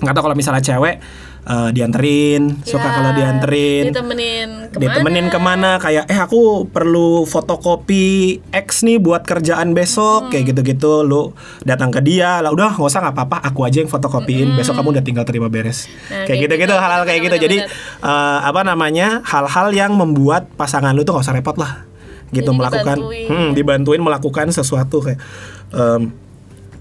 nggak 0.01 0.13
tahu 0.17 0.25
kalau 0.33 0.37
misalnya 0.37 0.65
cewek 0.65 1.01
eh, 1.47 1.71
dianterin 1.71 2.61
suka 2.63 2.83
Ya, 2.83 2.93
kalau 2.93 3.11
dianterin. 3.15 3.85
Ditemenin 3.89 4.49
ke 4.67 4.77
mana? 4.77 4.83
ditemenin 4.83 5.27
ke 5.31 5.39
mana 5.39 5.71
kayak 5.79 6.05
eh 6.11 6.19
aku 6.19 6.67
perlu 6.67 7.23
fotokopi 7.25 8.39
X 8.51 8.83
nih 8.83 8.99
buat 8.99 9.23
kerjaan 9.23 9.73
besok 9.73 10.29
kayak 10.29 10.53
gitu-gitu. 10.53 11.07
Lu 11.07 11.33
datang 11.63 11.95
ke 11.95 12.03
dia 12.03 12.43
lah 12.43 12.51
udah 12.51 12.75
nggak 12.75 12.87
usah 12.87 13.01
nggak 13.01 13.15
apa-apa 13.15 13.39
aku 13.47 13.63
aja 13.63 13.81
yang 13.81 13.91
fotokopiin 13.91 14.59
besok 14.59 14.77
kamu 14.77 14.99
udah 14.99 15.05
tinggal 15.07 15.25
terima 15.25 15.47
beres. 15.47 15.87
Nah, 15.87 16.27
kayak 16.27 16.27
kayak 16.27 16.39
gitu-gitu 16.51 16.75
gitu. 16.75 16.83
hal-hal 16.83 17.03
kayak 17.07 17.21
gitu. 17.25 17.37
Jadi 17.39 17.57
eh, 18.03 18.39
apa 18.43 18.61
namanya 18.67 19.23
hal-hal 19.23 19.71
yang 19.71 19.95
membuat 19.95 20.51
pasangan 20.59 20.93
lu 20.93 21.07
tuh 21.07 21.17
nggak 21.17 21.27
usah 21.31 21.37
repot 21.37 21.57
lah. 21.57 21.87
Gitu 22.35 22.43
Jadi 22.43 22.59
melakukan 22.59 22.97
dibantuin. 22.99 23.29
hmm, 23.31 23.51
dibantuin 23.55 24.03
melakukan 24.03 24.47
sesuatu 24.51 24.99
kayak 24.99 25.23
em, 25.71 26.11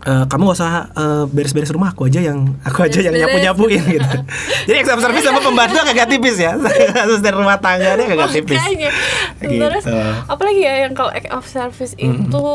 eh, 0.06 0.26
kamu 0.26 0.42
gak 0.46 0.56
usah 0.56 0.72
eh, 0.88 1.24
beres-beres 1.28 1.70
rumah 1.70 1.90
aku 1.90 2.06
aja 2.06 2.22
yang 2.22 2.54
aku 2.62 2.80
aja 2.82 3.02
yang 3.02 3.12
Beres-beres. 3.12 3.42
nyapu 3.44 3.68
nyapuin 3.68 3.84
gitu 3.92 4.10
jadi 4.70 4.78
exam 4.80 5.00
service 5.00 5.24
sama 5.24 5.42
pembantu 5.42 5.82
agak 5.82 6.08
tipis 6.08 6.38
ya 6.38 6.54
asisten 7.04 7.34
rumah 7.34 7.58
tangga 7.58 7.94
dia 7.94 8.06
agak 8.08 8.30
tipis 8.32 8.58
Makanya. 8.58 8.90
Terus 9.36 9.84
Gitu. 9.86 10.02
apalagi 10.26 10.62
ya 10.62 10.74
yang 10.84 10.94
kalau 10.94 11.10
act 11.10 11.30
of 11.30 11.46
service 11.46 11.94
itu 11.96 12.46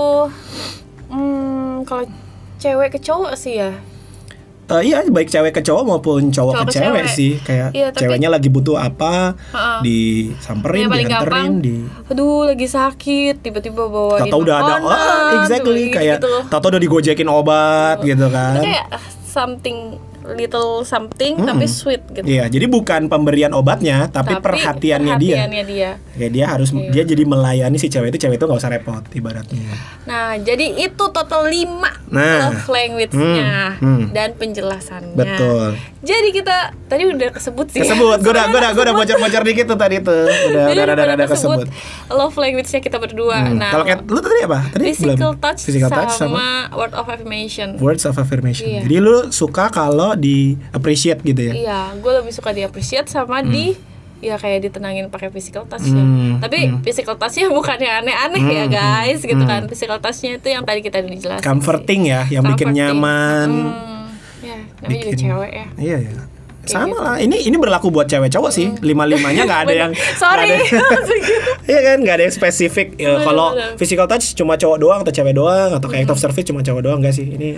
hmm, 1.09 1.85
kalau 1.85 2.05
cewek 2.57 2.93
ke 2.93 3.01
cowok 3.01 3.35
sih 3.35 3.59
ya. 3.59 3.73
Eh, 4.71 4.83
iya 4.85 5.03
baik 5.03 5.27
cewek 5.27 5.51
ke 5.51 5.61
cowok 5.61 5.83
maupun 5.85 6.31
cowok, 6.31 6.55
Cowok 6.55 6.63
ke 6.63 6.65
ke 6.65 6.75
cewek, 6.77 7.03
cewek. 7.03 7.11
sih 7.11 7.33
kayak 7.43 7.69
Iya, 7.73 7.87
tapi- 7.91 8.01
ceweknya 8.01 8.29
lagi 8.29 8.47
butuh 8.47 8.77
apa 8.77 9.35
Ha-ha. 9.51 9.83
disamperin 9.83 10.87
paling 10.87 11.07
dianterin 11.07 11.53
di 11.59 11.77
aduh 12.07 12.47
lagi 12.47 12.67
sakit, 12.67 13.41
tiba-tiba 13.41 13.83
bawain 13.85 14.21
Tato 14.21 14.37
udah 14.39 14.57
ada 14.57 14.75
oh, 14.81 15.39
exactly 15.39 15.89
gitu, 15.89 15.97
kayak 15.97 16.17
gitu. 16.19 16.33
Tato 16.47 16.67
udah 16.69 16.79
digojekin 16.79 17.27
obat 17.27 17.99
gitu 18.03 18.27
kan 18.27 18.57
Itu 18.57 18.65
kayak 18.65 18.87
ah, 18.91 19.03
something 19.23 19.99
little 20.27 20.83
something 20.83 21.39
tapi 21.39 21.65
sweet 21.65 22.05
gitu. 22.11 22.23
Iya, 22.23 22.47
jadi 22.47 22.67
bukan 22.67 23.07
pemberian 23.07 23.51
obatnya, 23.51 24.07
tapi, 24.07 24.37
perhatiannya, 24.37 25.15
dia. 25.17 25.37
perhatiannya 25.41 25.65
dia. 25.65 25.91
Ya 26.15 26.29
dia 26.29 26.47
harus 26.47 26.69
dia 26.71 27.03
jadi 27.03 27.23
melayani 27.23 27.77
si 27.77 27.87
cewek 27.87 28.11
itu, 28.11 28.21
cewek 28.21 28.37
itu 28.37 28.45
nggak 28.45 28.59
usah 28.59 28.71
repot 28.71 29.03
ibaratnya. 29.11 29.73
Nah, 30.03 30.37
jadi 30.37 30.77
itu 30.79 31.05
total 31.07 31.45
5 31.45 32.11
Nah. 32.11 32.51
love 32.51 32.67
language-nya 32.67 33.77
Hmm, 33.77 33.87
hmm. 33.97 34.05
dan 34.11 34.35
penjelasannya. 34.35 35.15
Betul. 35.15 35.79
Jadi 36.01 36.29
kita 36.33 36.57
tadi 36.87 37.03
udah 37.07 37.31
kesebut 37.31 37.67
sih. 37.69 37.81
Kesebut, 37.81 38.19
gue 38.19 38.29
udah 38.29 38.47
gue 38.47 38.59
udah 38.59 38.71
gue 38.73 38.83
udah 38.83 38.95
bocor-bocor 38.95 39.43
dikit 39.43 39.65
tuh 39.67 39.79
tadi 39.79 40.01
tuh. 40.01 40.27
Udah 40.51 40.65
udah 40.67 40.85
udah 40.89 41.15
udah 41.15 41.29
kesebut. 41.29 41.67
love 42.09 42.35
language-nya 42.35 42.81
kita 42.81 42.97
berdua. 42.97 43.37
Hmm. 43.43 43.57
Nah, 43.57 43.71
Kalau 43.71 43.85
kayak 43.85 44.01
lu 44.05 44.19
tadi 44.19 44.41
apa? 44.43 44.61
Tadi 44.69 44.85
physical 44.91 45.15
belum. 45.31 45.35
touch, 45.39 45.61
Physical 45.63 45.89
touch 45.89 46.13
sama, 46.13 46.67
sama 46.67 46.75
word 46.75 46.93
of 46.93 47.07
affirmation. 47.07 47.69
words 47.79 48.03
of 48.03 48.17
affirmation. 48.17 48.67
Iya. 48.67 48.81
Jadi 48.83 48.97
lu 48.99 49.17
suka 49.31 49.69
kalau 49.69 50.10
di 50.15 50.39
appreciate 50.71 51.21
gitu 51.21 51.41
ya. 51.43 51.53
Iya, 51.53 51.81
gue 51.97 52.13
lebih 52.17 52.31
suka 52.31 52.51
di 52.51 52.63
appreciate 52.63 53.07
sama 53.07 53.41
di 53.41 53.75
ya 54.21 54.37
kayak 54.37 54.61
ditenangin 54.63 55.09
pakai 55.09 55.29
physical 55.29 55.65
touch 55.65 55.81
ya. 55.83 55.97
Hmm, 55.97 56.39
Tapi 56.39 56.83
physical 56.83 57.17
touchnya 57.17 57.49
bukan 57.49 57.77
yang 57.77 58.05
aneh-aneh 58.05 58.45
ya 58.45 58.65
guys, 58.67 59.21
gitu 59.21 59.43
kan. 59.43 59.65
Physical 59.67 59.97
touchnya 59.97 60.37
itu 60.37 60.47
yang 60.47 60.61
tadi 60.61 60.81
kita 60.81 61.01
udah 61.01 61.09
jelasin. 61.11 61.41
sih. 61.41 61.47
Comforting 61.47 62.01
ya, 62.05 62.21
yang 62.29 62.45
bikin 62.45 62.69
Comforting. 62.69 63.01
nyaman. 63.01 63.49
Hmm, 63.49 64.07
ya, 64.41 64.57
namanya 64.79 64.89
juga 64.93 64.93
Bikin- 65.09 65.19
cewek 65.19 65.51
ya. 65.51 65.67
Iya 65.77 65.97
ya. 66.05 66.21
Sama 66.73 66.97
lah. 66.97 67.17
Ini 67.17 67.37
ini 67.43 67.57
berlaku 67.57 67.89
buat 67.89 68.07
cewek 68.07 68.29
cowok 68.29 68.51
sih. 68.51 68.71
Lima 68.81 69.05
limanya 69.05 69.43
nggak 69.43 69.61
ada 69.65 69.75
yang. 69.77 69.93
Hmm. 69.93 70.17
Sorry. 70.17 70.51
Iya 71.67 71.81
kan, 71.85 71.97
nggak 72.03 72.15
ada 72.15 72.25
yang 72.25 72.35
spesifik. 72.35 72.97
Ya, 72.97 73.23
kalau 73.23 73.55
physical 73.77 74.07
touch 74.07 74.35
cuma 74.35 74.55
cowok 74.55 74.79
doang 74.79 75.01
atau 75.01 75.13
cewek 75.13 75.33
doang 75.33 75.71
atau 75.71 75.87
kayak 75.87 76.03
act 76.03 76.13
of 76.13 76.19
service 76.19 76.43
cuma 76.43 76.61
cowok 76.61 76.83
doang 76.83 76.99
nggak 76.99 77.15
sih? 77.15 77.27
Ini 77.29 77.49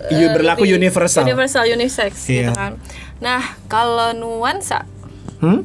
Eh, 0.00 0.32
berlaku 0.32 0.64
universal. 0.64 1.22
Universal, 1.22 1.68
unisex 1.68 2.24
gitu 2.24 2.48
Iya. 2.48 2.56
kan. 2.56 2.72
Nah, 3.20 3.42
kalau 3.66 4.10
nuansa 4.10 4.88
Hmm? 5.38 5.60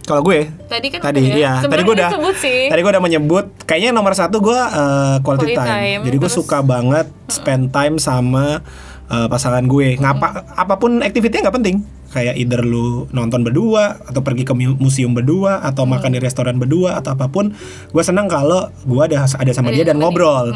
Kalau 0.00 0.20
gue 0.20 0.48
tadi 0.66 0.90
kan 0.90 0.98
tadi 1.00 1.22
ya. 1.22 1.36
iya, 1.36 1.52
tadi 1.62 1.80
gue 1.80 1.94
udah 1.94 2.10
sih. 2.34 2.66
tadi 2.66 2.80
gue 2.82 2.90
udah 2.90 2.98
menyebut 2.98 3.46
kayaknya 3.62 3.94
nomor 3.94 4.10
satu 4.10 4.42
gue 4.42 4.52
uh, 4.52 5.22
quality, 5.22 5.54
Quality 5.54 5.56
time. 5.56 5.70
time, 5.70 6.00
Jadi 6.02 6.16
gue 6.18 6.30
suka 6.30 6.58
banget 6.60 7.06
spend 7.28 7.70
time 7.70 7.94
sama 7.96 8.58
uh, 9.06 9.26
pasangan 9.28 9.62
gue. 9.62 9.96
Ngapa 9.96 10.50
apa 10.50 10.74
pun 10.76 10.98
aktivitinya 10.98 11.46
nggak 11.46 11.56
penting. 11.56 11.76
Kayak 12.10 12.34
either 12.36 12.60
lu 12.60 13.06
nonton 13.10 13.40
berdua 13.40 14.02
atau 14.02 14.18
pergi 14.20 14.42
ke 14.42 14.50
mu- 14.50 14.74
museum 14.76 15.10
berdua 15.10 15.62
atau 15.62 15.82
Hmm. 15.82 15.94
makan 15.94 16.10
di 16.10 16.18
restoran 16.18 16.56
berdua 16.56 16.98
atau 16.98 17.14
apa 17.14 17.26
pun. 17.26 17.54
Gue 17.86 18.02
senang 18.02 18.26
kalau 18.26 18.66
gue 18.80 18.98
ada 19.00 19.24
ada 19.24 19.52
sama 19.52 19.70
dia 19.70 19.82
dan 19.82 19.96
ngobrol. 19.96 20.50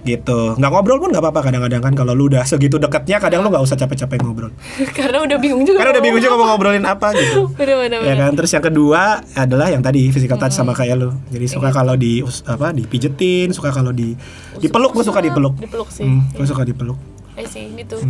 Gitu. 0.00 0.40
Nggak 0.54 0.70
ngobrol 0.70 0.98
pun 0.98 1.08
nggak 1.08 1.20
apa-apa 1.20 1.40
kadang-kadang 1.42 1.80
kan 1.80 1.92
kalau 1.92 2.12
lu 2.12 2.28
udah 2.28 2.42
segitu 2.42 2.76
deketnya 2.76 3.16
kadang 3.18 3.40
lu 3.40 3.48
nggak 3.48 3.60
usah 3.60 3.74
capek-capek 3.74 4.20
ngobrol. 4.20 4.52
Karena 4.98 5.20
udah 5.22 5.36
bingung 5.36 5.64
juga. 5.64 5.80
Karena 5.80 5.92
udah 5.92 6.02
bingung 6.02 6.20
juga 6.20 6.36
mau 6.36 6.46
ngobrolin 6.50 6.84
apa 6.84 7.12
gitu. 7.14 7.42
apa. 7.48 7.56
Bener-bener. 7.58 8.00
ya 8.00 8.14
kan 8.14 8.32
terus 8.34 8.50
yang 8.50 8.62
kedua 8.62 9.02
adalah 9.34 9.68
yang 9.68 9.80
tadi 9.80 10.08
physical 10.08 10.36
touch 10.36 10.52
sama 10.52 10.72
kayak 10.72 10.94
lu 10.94 11.10
jadi 11.28 11.46
suka 11.46 11.68
kalau 11.70 11.94
di 11.94 12.20
apa 12.44 12.70
dipijetin 12.70 13.48
suka 13.50 13.70
kalau 13.70 13.90
di 13.90 14.12
dipeluk 14.58 14.90
gue 14.90 15.02
suka 15.02 15.18
dipeluk 15.18 15.54
Dipeluk 15.56 15.88
sih. 15.88 16.04
hmm, 16.04 16.34
gue 16.34 16.44
suka 16.44 16.62
dipeluk 16.62 16.98
Eh 17.38 17.46
sih 17.46 17.70
gitu. 17.72 17.96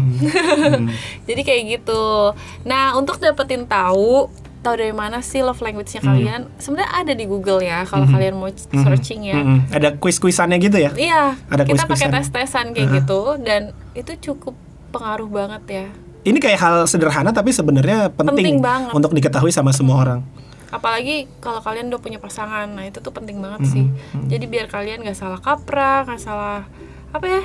Hmm. 0.59 0.88
Jadi 1.23 1.41
kayak 1.43 1.62
gitu. 1.71 2.33
Nah, 2.64 2.93
untuk 2.95 3.17
dapetin 3.17 3.64
tahu 3.64 4.27
tahu 4.59 4.75
dari 4.75 4.91
mana 4.91 5.21
sih 5.21 5.38
love 5.38 5.57
language-nya 5.57 6.01
Hmm. 6.01 6.09
kalian? 6.11 6.41
Sebenarnya 6.57 6.91
ada 6.93 7.12
di 7.12 7.25
Google 7.25 7.61
ya 7.61 7.85
kalau 7.85 8.05
kalian 8.07 8.35
mau 8.35 8.51
searching 8.51 9.23
ya. 9.25 9.38
Mm-mm. 9.38 9.71
ada 9.71 9.95
quiz 9.95 10.17
quizannya 10.17 10.59
gitu 10.59 10.77
ya 10.77 10.91
Iya, 10.91 11.38
Ada 11.47 11.62
kita 11.62 11.87
pakai 11.87 12.09
tes-tesan 12.11 12.67
kayak 12.73 12.88
gitu 12.97 13.21
dan 13.38 13.71
itu 13.93 14.12
cukup 14.21 14.59
pengaruh 14.88 15.29
banget 15.29 15.62
ya. 15.69 15.87
ini 16.21 16.37
kayak 16.37 16.59
hal 16.59 16.77
sederhana 16.85 17.31
tapi 17.31 17.49
sebenarnya 17.51 18.11
penting, 18.11 18.35
Penting 18.35 18.59
banget. 18.59 18.93
untuk 18.93 19.12
diketahui 19.12 19.49
sama 19.49 19.71
semua 19.71 19.97
orang 20.01 20.21
Apalagi 20.69 21.25
kalau 21.38 21.62
kalian 21.62 21.88
udah 21.88 21.97
punya 21.99 22.19
pasangan, 22.19 22.69
nah 22.69 22.83
itu 22.83 22.99
tuh 22.99 23.09
penting 23.09 23.38
banget 23.38 23.62
Hmm. 23.62 23.71
sih. 23.71 23.85
Jadi 24.27 24.45
biar 24.45 24.67
kalian 24.67 25.01
gak 25.01 25.17
salah 25.17 25.38
kaprah, 25.38 26.05
gak 26.05 26.19
salah 26.19 26.69
apa 27.09 27.25
ya? 27.25 27.43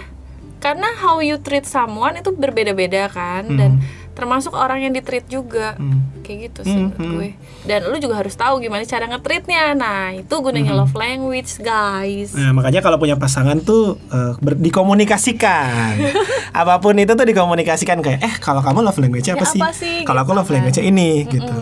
Karena 0.64 0.88
how 0.96 1.20
you 1.20 1.36
treat 1.38 1.68
someone 1.68 2.16
itu 2.16 2.32
berbeda-beda 2.32 3.12
kan, 3.12 3.44
dan 3.52 3.84
termasuk 4.14 4.54
orang 4.54 4.80
yang 4.80 4.94
di 4.94 5.02
treat 5.02 5.28
juga, 5.28 5.76
Hmm. 5.76 6.08
kayak 6.22 6.40
gitu 6.48 6.60
sih 6.64 6.78
menurut 6.78 7.04
gue. 7.18 7.30
Dan 7.64 7.84
lu 7.86 7.98
juga 7.98 8.16
harus 8.16 8.32
tahu 8.34 8.58
gimana 8.60 8.80
cara 8.84 9.04
nge-treatnya. 9.06 9.74
Nah 9.74 10.14
itu 10.14 10.32
gunanya 10.32 10.72
Hmm. 10.72 10.80
love 10.80 10.96
language 10.96 11.60
guys. 11.60 12.32
Nah, 12.32 12.54
makanya 12.54 12.80
kalau 12.80 12.96
punya 12.96 13.18
pasangan 13.18 13.60
tuh 13.60 14.00
ber- 14.40 14.56
dikomunikasikan. 14.56 16.00
Apa 16.54 16.80
pun 16.80 16.96
itu 16.96 17.12
tuh 17.12 17.26
dikomunikasikan 17.26 18.00
kayak 18.00 18.20
eh 18.22 18.34
kalau 18.38 18.62
kamu 18.62 18.80
love 18.82 18.96
language-nya 18.98 19.34
apa 19.34 19.44
Ya, 19.44 19.52
sih? 19.52 19.60
apa 19.60 19.72
sih, 19.74 19.98
Kalau 20.04 20.22
aku 20.22 20.32
gitu 20.32 20.38
love 20.38 20.46
kan. 20.46 20.54
language-nya 20.56 20.84
ini 20.86 21.10
gitu. 21.28 21.56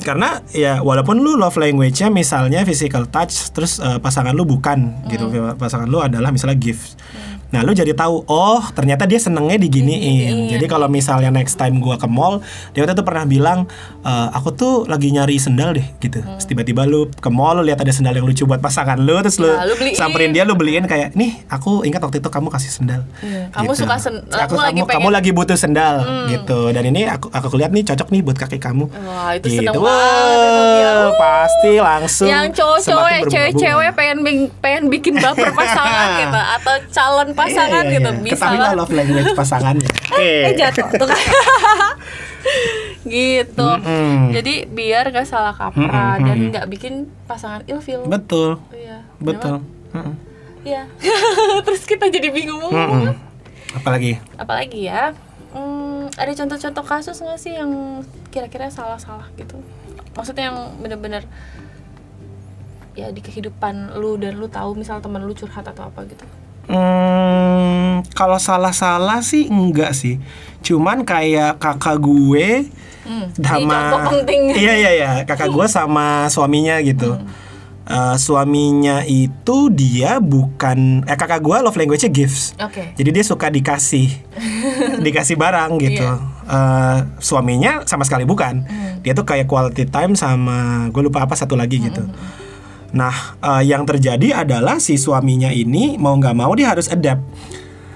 Karena 0.00 0.38
ya 0.48 0.78
walaupun 0.80 1.18
lu 1.18 1.34
love 1.34 1.58
language-nya 1.58 2.08
misalnya 2.08 2.62
physical 2.62 3.04
touch 3.04 3.50
terus 3.50 3.76
eh, 3.76 3.98
pasangan 3.98 4.30
lu 4.30 4.46
bukan 4.46 5.04
gitu. 5.10 5.26
Pasangan 5.58 5.84
lu 5.84 5.98
adalah 5.98 6.30
misalnya 6.30 6.54
gift. 6.54 6.94
Nah, 7.50 7.60
lu 7.60 7.72
jadi 7.72 7.90
tahu, 7.92 8.22
oh 8.24 8.62
ternyata 8.70 9.04
dia 9.04 9.18
senengnya 9.18 9.56
diginiin. 9.56 10.48
Jadi 10.48 10.64
kalau 10.64 10.86
misalnya 10.86 11.28
next 11.28 11.54
time 11.54 11.78
gua 11.78 11.94
ke 11.94 12.06
mall, 12.06 12.38
dia 12.70 12.80
waktu 12.80 12.94
itu 12.94 13.02
pernah 13.02 13.24
bilang, 13.24 13.66
"Eh, 14.00 14.28
aku 14.30 14.50
tuh 14.50 14.74
lagi 14.86 15.10
nyari 15.10 15.34
sendal 15.34 15.72
deh, 15.72 15.86
gitu. 15.98 16.22
Terus 16.22 16.46
tiba-tiba 16.46 16.84
lu 16.84 17.10
ke 17.10 17.26
mall, 17.26 17.58
lu 17.58 17.64
lihat 17.64 17.78
ada 17.78 17.90
sendal 17.90 18.12
yang 18.12 18.22
lucu 18.22 18.44
buat 18.44 18.58
pasangan 18.58 18.96
lu, 18.96 19.18
terus 19.20 19.36
lu, 19.36 19.46
Ya, 19.46 19.64
lu 19.64 19.74
beliin. 19.74 19.94
samperin 19.94 20.30
dia, 20.30 20.42
lu 20.42 20.54
beliin 20.54 20.86
kayak, 20.86 21.12
nih 21.12 21.42
aku 21.46 21.82
ingat 21.82 21.98
waktu 22.00 22.18
itu 22.18 22.28
kamu 22.28 22.48
kasih 22.48 22.70
sendal. 22.70 23.02
Iya, 23.18 23.50
kamu 23.50 23.70
suka 23.74 23.98
sen- 23.98 24.22
aku, 24.24 24.30
aku 24.30 24.54
lagi 24.56 24.70
kamu, 24.76 24.86
pengen- 24.86 25.02
kamu 25.02 25.08
lagi 25.10 25.30
butuh 25.32 25.58
sendal, 25.58 25.94
gitu. 26.28 26.70
Dan 26.70 26.86
ini 26.86 27.04
aku 27.04 27.26
aku 27.28 27.56
lihat 27.56 27.70
nih 27.70 27.82
cocok 27.84 28.08
nih 28.08 28.20
buat 28.22 28.38
kaki 28.38 28.56
kamu. 28.56 28.86
Wah 28.86 29.34
itu 29.34 29.46
gitu. 29.48 29.58
seneng 29.58 29.74
Wah, 29.74 29.90
banget. 29.90 30.78
Uh. 31.00 31.10
pasti 31.12 31.72
langsung. 31.76 32.28
yang 32.28 32.46
cowok-cowok, 32.48 33.10
cewek-cewek 33.26 33.90
pengen 33.92 34.18
pengen 34.60 34.84
bikin 34.86 35.18
baper 35.18 35.50
pasangan 35.50 36.06
gitu 36.20 36.40
atau 36.40 36.74
calon 36.90 37.28
pasangan 37.40 37.82
Iya, 37.82 37.88
iya, 37.88 37.94
gitu 37.96 38.10
iya. 38.10 38.20
bisa 38.20 38.34
Ketahuilah 38.36 38.70
lah. 38.70 38.78
love 38.78 38.92
language 38.92 39.30
pasangannya. 39.32 39.90
Oke. 40.10 40.30
Eh 40.44 40.52
jatuh 40.54 40.86
tuh 40.92 41.06
kan. 41.08 41.20
gitu. 43.06 43.68
Mm-mm. 43.80 44.30
Jadi 44.30 44.54
biar 44.66 45.08
gak 45.08 45.24
salah 45.24 45.52
kaprah 45.52 46.20
dan 46.20 46.52
nggak 46.52 46.66
bikin 46.68 46.94
pasangan 47.24 47.64
ilfil. 47.64 48.04
Betul. 48.04 48.60
Iya. 48.70 49.04
Betul. 49.18 49.64
Mm-mm. 49.90 50.14
Iya. 50.60 50.84
Terus 51.66 51.82
kita 51.84 52.06
jadi 52.06 52.28
bingung 52.28 52.60
ngomong 52.60 53.08
Mm-mm. 53.08 53.16
Apalagi? 53.72 54.18
apalagi 54.34 54.84
ya. 54.84 55.14
Hmm, 55.50 56.06
ada 56.14 56.30
contoh-contoh 56.30 56.84
kasus 56.84 57.18
nggak 57.18 57.38
sih 57.38 57.54
yang 57.54 58.02
kira-kira 58.28 58.70
salah-salah 58.70 59.26
gitu? 59.34 59.58
Maksudnya 60.14 60.50
yang 60.50 60.58
bener-bener 60.78 61.26
ya 62.92 63.08
di 63.08 63.18
kehidupan 63.18 63.94
lu 63.96 64.14
dan 64.14 64.34
lu 64.34 64.46
tahu 64.46 64.74
misal 64.74 64.98
teman 64.98 65.22
lu 65.22 65.32
curhat 65.32 65.62
atau 65.64 65.86
apa 65.86 66.02
gitu. 66.04 66.22
Hmm, 66.70 68.06
kalau 68.14 68.38
salah-salah 68.38 69.20
sih 69.20 69.50
enggak 69.50 69.90
sih. 69.92 70.22
Cuman 70.62 71.02
kayak 71.02 71.58
kakak 71.58 71.98
gue 71.98 72.70
Hmm, 73.00 73.26
sama. 73.42 74.06
Iya 74.54 74.72
iya 74.76 74.90
iya, 74.94 75.10
kakak 75.26 75.50
gue 75.50 75.66
sama 75.66 76.30
suaminya 76.30 76.78
gitu. 76.78 77.18
Eh, 77.90 78.16
suaminya 78.22 79.02
itu 79.02 79.66
dia 79.74 80.22
bukan 80.22 81.02
eh 81.10 81.18
kakak 81.18 81.42
gue 81.42 81.56
love 81.58 81.74
language-nya 81.74 82.06
gifts. 82.06 82.54
Oke. 82.62 82.94
Jadi 82.94 83.10
dia 83.10 83.24
suka 83.26 83.50
dikasih, 83.50 84.14
dikasih 85.04 85.34
barang 85.34 85.74
gitu. 85.82 86.06
Iya. 86.06 86.22
Eh, 86.46 86.98
suaminya 87.18 87.82
sama 87.90 88.06
sekali 88.06 88.22
bukan. 88.22 88.62
Hmm. 88.62 89.02
Dia 89.02 89.10
tuh 89.10 89.26
kayak 89.26 89.50
quality 89.50 89.90
time 89.90 90.14
sama 90.14 90.86
gue 90.94 91.02
lupa 91.02 91.26
apa 91.26 91.34
satu 91.34 91.58
lagi 91.58 91.82
gitu. 91.82 92.06
Hmm, 92.06 92.14
Nah, 92.90 93.38
eh, 93.38 93.62
yang 93.70 93.86
terjadi 93.86 94.42
adalah 94.42 94.82
si 94.82 94.98
suaminya 94.98 95.50
ini 95.54 95.94
mau 95.98 96.14
nggak 96.18 96.36
mau 96.36 96.52
dia 96.54 96.74
harus 96.74 96.90
adapt. 96.90 97.22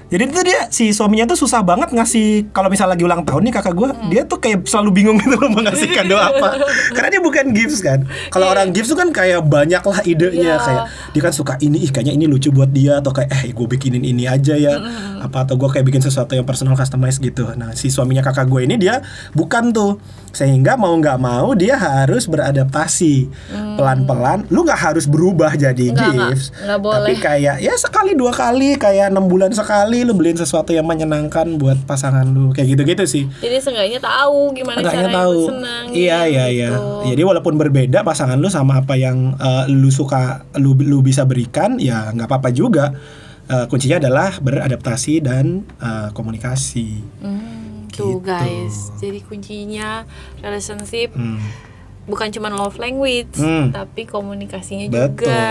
Jadi 0.06 0.22
itu 0.26 0.40
dia 0.42 0.60
si 0.68 0.84
suaminya 0.90 1.24
tuh 1.24 1.38
susah 1.38 1.60
banget 1.60 1.90
ngasih 1.90 2.26
kalau 2.50 2.66
misal 2.66 2.86
lagi 2.86 3.00
ulang 3.00 3.22
tahun 3.22 3.40
nih 3.42 3.54
kakak 3.54 3.72
gue, 3.72 3.88
Hmm. 3.88 4.08
dia 4.08 4.22
tuh 4.22 4.36
kayak 4.36 4.62
selalu 4.64 4.90
bingung 4.94 5.16
gitu 5.18 5.34
loh 5.34 5.48
mau 5.48 5.60
ngasih 5.60 5.88
kado 5.96 6.14
apa. 6.14 6.60
Karena 6.90 7.08
dia 7.10 7.20
bukan 7.20 7.46
gifts 7.50 7.80
kan. 7.80 8.02
Kalau 8.28 8.46
orang 8.46 8.70
gifts 8.70 8.88
tuh 8.88 8.96
kan 8.96 9.08
kayak 9.08 9.42
banyak 9.42 9.80
lah 9.80 10.00
idenya 10.02 10.42
Iya. 10.44 10.56
kayak 10.58 10.84
dia 11.10 11.22
kan 11.22 11.32
suka 11.32 11.54
ini 11.58 11.78
ih 11.78 11.90
kayaknya 11.90 12.14
ini 12.14 12.24
lucu 12.24 12.48
buat 12.48 12.68
dia 12.68 12.98
atau 12.98 13.10
kayak 13.10 13.30
eh 13.38 13.50
gue 13.50 13.66
bikinin 13.66 14.02
ini 14.02 14.24
aja 14.24 14.54
ya 14.54 14.76
apa 15.18 15.42
atau 15.42 15.54
gue 15.54 15.68
kayak 15.68 15.84
bikin 15.84 16.00
sesuatu 16.00 16.32
yang 16.32 16.42
personal 16.42 16.74
customize 16.74 17.16
gitu 17.16 17.46
nah 17.54 17.70
si 17.72 17.86
suaminya 17.86 18.20
kakak 18.20 18.44
gue 18.44 18.60
ini 18.60 18.76
dia 18.76 18.98
bukan 19.30 19.70
tuh 19.70 19.96
sehingga 20.30 20.74
mau 20.74 20.90
nggak 20.92 21.16
mau 21.16 21.54
dia 21.54 21.74
harus 21.74 22.26
beradaptasi 22.26 23.30
pelan-pelan 23.72 24.42
lu 24.48 24.62
nggak 24.62 24.80
harus 24.82 25.06
berubah 25.06 25.54
jadi 25.54 25.86
Nggak, 25.88 26.10
nggak. 26.10 26.28
gifts 26.28 26.46
boleh. 26.76 26.92
tapi 26.92 27.12
kayak 27.16 27.56
ya 27.60 27.72
sekali 27.74 28.12
dua 28.12 28.32
kali 28.32 28.74
kayak 28.74 29.08
enam 29.08 29.24
bulan 29.24 29.50
sekali 29.50 29.93
lu 30.02 30.12
beliin 30.12 30.34
sesuatu 30.34 30.72
yang 30.72 30.82
menyenangkan 30.82 31.54
buat 31.54 31.78
pasangan 31.84 32.26
lu 32.26 32.50
kayak 32.50 32.74
gitu-gitu 32.74 33.04
sih 33.04 33.24
Jadi 33.38 33.62
seenggaknya 33.62 34.00
tahu 34.00 34.50
gimana 34.50 34.82
Enggaknya 34.82 35.06
caranya 35.06 35.18
tahu. 35.22 35.38
senang. 35.46 35.84
Iya 35.92 36.18
iya 36.24 36.44
iya. 36.48 36.68
gitu. 36.72 37.14
Jadi 37.14 37.22
walaupun 37.22 37.54
berbeda 37.54 38.02
pasangan 38.02 38.34
lu 38.34 38.48
sama 38.48 38.80
apa 38.80 38.96
yang 38.96 39.36
eh, 39.36 39.64
lu 39.70 39.88
suka 39.88 40.22
lu 40.56 40.74
lu 40.74 40.98
bisa 40.98 41.22
berikan 41.22 41.78
ya 41.78 42.10
nggak 42.10 42.26
apa-apa 42.26 42.50
juga. 42.50 42.90
Eh, 43.44 43.68
kuncinya 43.68 44.00
adalah 44.00 44.34
beradaptasi 44.34 45.20
dan 45.20 45.62
eh, 45.78 46.08
komunikasi. 46.10 46.88
Hmm, 47.20 47.86
Gitu, 47.86 48.18
guys. 48.18 48.90
Jadi 48.98 49.22
kuncinya 49.22 50.02
relationship 50.40 51.14
Hmm. 51.14 51.38
Bukan 52.04 52.28
cuma 52.30 52.48
love 52.48 52.76
language, 52.76 53.36
Hmm. 53.36 53.70
tapi 53.70 54.04
komunikasinya 54.04 54.86
Betul. 54.88 55.24
juga. 55.24 55.48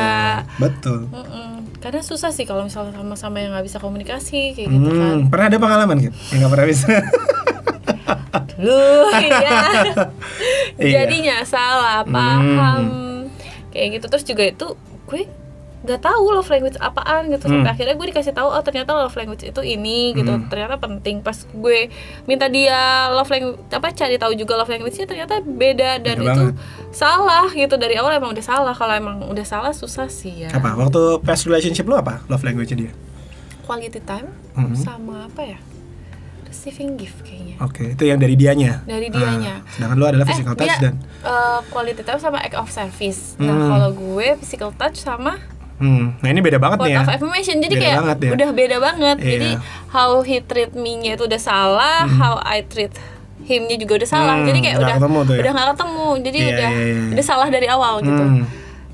Betul. 0.58 1.00
Mm-mm. 1.10 1.52
Karena 1.78 2.00
susah 2.00 2.30
sih 2.30 2.44
kalau 2.44 2.64
misalnya 2.64 2.96
sama-sama 2.96 3.38
yang 3.38 3.52
nggak 3.52 3.66
bisa 3.66 3.78
komunikasi 3.78 4.54
kayak 4.54 4.70
gitu 4.70 4.90
kan. 4.90 5.04
Hmm, 5.20 5.28
pernah 5.28 5.46
ada 5.52 5.58
pengalaman 5.60 5.98
gitu 6.00 6.16
yang 6.32 6.40
nggak 6.46 6.54
pernah 6.54 6.68
bisa. 6.68 6.88
Lu 8.64 8.80
iya. 9.12 9.60
Iya. 10.80 10.92
Jadinya 11.04 11.44
salah 11.44 12.06
paham. 12.06 12.84
Kayak 13.70 14.00
gitu 14.00 14.06
terus 14.08 14.24
juga 14.24 14.44
itu 14.46 14.68
gue 15.04 15.28
nggak 15.84 16.00
tahu 16.02 16.32
love 16.32 16.48
language 16.48 16.76
apaan 16.78 17.28
gitu 17.28 17.44
sampai 17.44 17.60
Hmm. 17.62 17.68
akhirnya 17.70 17.94
gue 17.94 18.08
dikasih 18.08 18.32
tahu 18.32 18.48
oh 18.48 18.60
ternyata 18.60 18.92
love 18.94 19.12
language 19.14 19.44
itu 19.44 19.62
ini 19.62 20.12
gitu 20.14 20.32
ternyata 20.48 20.76
penting 20.78 21.20
pas 21.20 21.36
gue 21.36 21.92
minta 22.24 22.48
dia 22.48 22.80
love 23.10 23.28
language 23.28 23.60
apa 23.70 23.92
cari 23.92 24.16
tahu 24.16 24.32
juga 24.34 24.56
love 24.56 24.70
language-nya 24.70 25.04
ternyata 25.06 25.40
beda 25.40 26.00
dan 26.00 26.18
Beda 26.18 26.32
itu 26.32 26.44
banget. 26.50 26.56
salah 26.90 27.48
gitu 27.50 27.76
dari 27.76 27.96
awal 27.96 28.12
emang 28.12 28.32
udah 28.32 28.46
salah 28.46 28.72
kalau 28.72 28.92
emang 28.92 29.28
udah 29.28 29.44
salah 29.44 29.72
susah 29.72 30.08
sih 30.08 30.44
ya 30.44 30.50
apa? 30.52 30.72
Waktu 30.74 31.20
past 31.20 31.44
relationship 31.44 31.84
lu 31.84 31.94
apa? 31.94 32.24
Love 32.26 32.42
language 32.42 32.72
dia? 32.72 32.92
quality 33.62 34.00
time 34.02 34.28
Mhm. 34.54 34.76
sama 34.78 35.26
apa 35.26 35.42
ya 35.46 35.60
receiving 36.46 36.96
gift 36.96 37.20
kayaknya 37.22 37.56
Oke, 37.60 37.92
itu 37.92 38.04
yang 38.04 38.18
dari 38.18 38.34
dianya. 38.34 38.82
Dari 38.84 39.08
dianya. 39.08 39.60
Ah, 39.60 39.70
sedangkan 39.70 39.96
lu 39.96 40.06
adalah 40.06 40.26
physical 40.26 40.54
touch 40.54 40.70
dia, 40.72 40.84
dan 40.84 40.94
eh, 41.22 41.60
quality 41.70 42.02
time 42.02 42.20
sama 42.20 42.38
act 42.40 42.56
of 42.56 42.68
service. 42.68 43.38
Nah, 43.38 43.52
Hmm. 43.52 43.70
kalau 43.70 43.90
gue 43.92 44.28
physical 44.38 44.72
touch 44.72 45.00
sama 45.00 45.38
hmm, 45.84 46.04
nah 46.18 46.30
ini 46.30 46.40
beda 46.40 46.58
banget 46.58 46.78
word 46.80 46.88
nih 46.88 46.94
ya. 46.94 47.02
of 47.02 47.12
affirmation. 47.12 47.56
Jadi 47.60 47.74
Beda 47.74 47.84
kayak 47.84 47.98
banget 48.00 48.18
ya. 48.18 48.32
udah 48.32 48.50
beda 48.52 48.78
banget. 48.80 49.18
Iya. 49.20 49.30
Jadi 49.30 49.50
how 49.90 50.12
he 50.22 50.38
treat 50.40 50.72
me-nya 50.74 51.12
itu 51.14 51.24
udah 51.24 51.42
salah, 51.42 52.08
how 52.10 52.40
I 52.40 52.64
treat 52.64 52.96
him-nya 53.42 53.76
juga 53.76 54.00
udah 54.00 54.10
salah. 54.10 54.36
Hmm, 54.40 54.48
Jadi 54.48 54.60
kayak 54.60 54.76
nggak 54.76 54.88
udah 54.88 54.98
ketemu 54.98 55.20
tuh 55.20 55.34
ya. 55.34 55.42
udah 55.42 55.52
nggak 55.52 55.68
ketemu. 55.70 56.08
Jadi 56.18 56.38
Iya, 56.38 56.48
udah 56.50 56.70
iya, 56.72 56.86
iya. 56.88 57.02
udah 57.12 57.26
salah 57.26 57.48
dari 57.52 57.68
awal 57.68 57.94
gitu. 58.00 58.24
Hmm. 58.24 58.44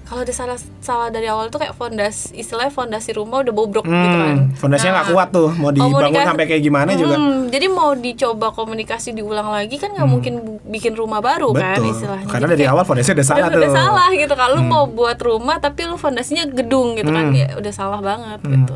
Kalau 0.10 0.26
udah 0.26 0.34
salah 0.34 0.58
salah 0.80 1.08
dari 1.08 1.26
awal 1.26 1.48
tuh 1.48 1.62
kayak 1.62 1.72
fondasi 1.72 2.34
istilahnya 2.34 2.70
fondasi 2.70 3.14
rumah 3.14 3.40
udah 3.40 3.54
bobrok 3.54 3.86
gitu 3.86 3.94
kan. 4.18 4.38
Hmm, 4.42 4.58
fondasinya 4.58 4.92
nggak 4.96 5.06
Nah, 5.06 5.14
kuat 5.14 5.28
tuh, 5.30 5.50
mau 5.54 5.70
dibangun 5.70 6.02
komunikasi- 6.02 6.26
sampai 6.26 6.46
kayak 6.48 6.64
gimana 6.64 6.90
juga. 6.92 7.16
Hmm, 7.16 7.40
jadi 7.48 7.66
mau 7.70 7.92
dicoba 7.94 8.48
komunikasi 8.50 9.10
diulang 9.14 9.48
lagi 9.48 9.76
kan 9.76 9.94
nggak 9.94 10.10
mungkin 10.10 10.34
bu- 10.40 10.62
bikin 10.68 10.94
rumah 10.94 11.22
baru 11.22 11.54
kan 11.54 11.78
Betul. 11.78 11.94
istilahnya. 11.94 12.26
Karena 12.26 12.42
Jadi 12.42 12.52
dari 12.52 12.58
kayak 12.60 12.74
awal 12.74 12.84
fondasinya 12.84 13.16
udah 13.16 13.28
salah 13.28 13.38
udah, 13.40 13.50
tuh. 13.52 13.62
udah 13.62 13.72
salah 13.72 14.10
gitu 14.12 14.34
kalau 14.34 14.52
lu 14.52 14.64
mau 14.64 14.86
buat 14.90 15.20
rumah 15.20 15.56
tapi 15.58 15.82
lu 15.84 15.96
fondasinya 15.96 16.44
gedung 16.48 16.88
gitu 16.96 17.08
kan 17.08 17.26
Hmm. 17.28 17.38
ya 17.38 17.48
udah 17.54 17.70
salah 17.72 18.02
banget 18.02 18.40
gitu. 18.42 18.76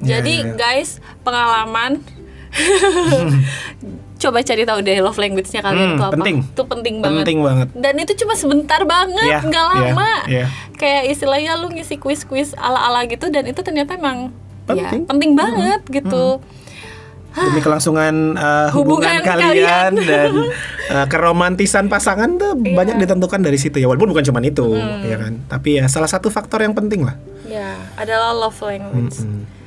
Ya, 0.00 0.20
Jadi 0.20 0.34
ya, 0.38 0.44
ya. 0.46 0.54
guys 0.54 0.90
pengalaman 1.22 2.04
coba 4.20 4.38
cari 4.40 4.62
tahu 4.62 4.78
deh 4.80 4.98
love 4.98 5.16
language-nya 5.16 5.60
kalian 5.60 5.80
Hmm, 5.82 5.96
itu 5.96 6.04
apa. 6.04 6.12
penting. 6.14 6.36
Itu 6.44 6.62
penting 6.64 6.94
banget. 6.98 7.18
Penting 7.18 7.38
banget. 7.40 7.68
Dan 7.72 7.94
itu 7.96 8.12
cuma 8.14 8.34
sebentar 8.34 8.80
banget, 8.84 9.24
Iya, 9.24 9.38
nggak 9.42 9.64
iya, 9.66 9.80
lama. 9.88 10.12
iya. 10.28 10.46
Kayak 10.74 11.02
istilahnya 11.08 11.52
lu 11.56 11.68
ngisi 11.70 11.96
kuis-kuis 11.96 12.52
ala-ala 12.54 13.04
gitu 13.04 13.26
dan 13.26 13.44
itu 13.44 13.60
ternyata 13.60 13.94
emang 13.94 14.28
ya, 14.66 14.86
Penting. 14.86 15.02
penting 15.04 15.30
banget 15.34 15.80
gitu. 15.90 16.38
Demi 17.30 17.60
kelangsungan 17.60 18.34
uh, 18.34 18.68
hubungan, 18.72 19.06
Hubungan 19.06 19.22
kalian, 19.22 19.54
kalian. 19.54 19.92
dan 20.02 20.30
uh, 20.90 21.06
keromantisan 21.06 21.86
pasangan 21.86 22.26
tuh 22.36 22.58
Iya. 22.58 22.74
banyak 22.74 22.96
ditentukan 22.98 23.40
dari 23.40 23.54
situ 23.54 23.78
ya. 23.78 23.86
Walaupun 23.86 24.10
bukan 24.10 24.24
cuma 24.24 24.42
itu, 24.42 24.66
Hmm. 24.66 25.06
ya 25.06 25.16
kan. 25.16 25.38
Tapi 25.46 25.78
ya 25.78 25.86
salah 25.86 26.06
satu 26.06 26.26
faktor 26.26 26.60
yang 26.60 26.74
penting 26.74 27.02
lah. 27.02 27.14
Ya, 27.46 27.78
adalah 27.94 28.34
love 28.36 28.58
language. 28.60 29.22
Mm-mm. 29.22 29.46
Ya, 29.46 29.59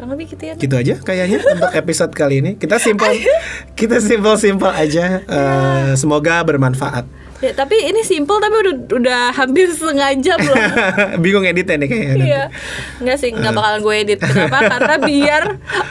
kurang 0.00 0.16
lebih 0.16 0.32
gitu 0.32 0.42
ya. 0.48 0.54
Gitu 0.56 0.74
aja 0.80 0.94
kayaknya 1.04 1.44
untuk 1.44 1.70
episode 1.76 2.12
kali 2.16 2.40
ini. 2.40 2.50
Kita 2.56 2.80
simpel, 2.80 3.20
kita 3.78 4.00
simpel-simpel 4.00 4.72
aja. 4.72 5.20
Uh, 5.28 5.92
semoga 5.92 6.40
bermanfaat. 6.40 7.04
Ya, 7.40 7.56
tapi 7.56 7.72
ini 7.80 8.04
simple 8.04 8.36
tapi 8.36 8.52
udah 8.52 8.74
udah 9.00 9.22
hampir 9.32 9.72
setengah 9.72 10.12
jam 10.20 10.36
loh. 10.44 10.56
Bingung 11.24 11.48
editnya 11.48 11.80
nih 11.80 11.88
kayaknya. 11.88 12.14
Iya. 12.20 12.44
Enggak 13.00 13.16
sih, 13.16 13.32
enggak 13.32 13.56
bakalan 13.56 13.80
gue 13.80 13.94
edit. 13.96 14.18
Kenapa? 14.20 14.58
Karena 14.76 14.96
biar 15.00 15.42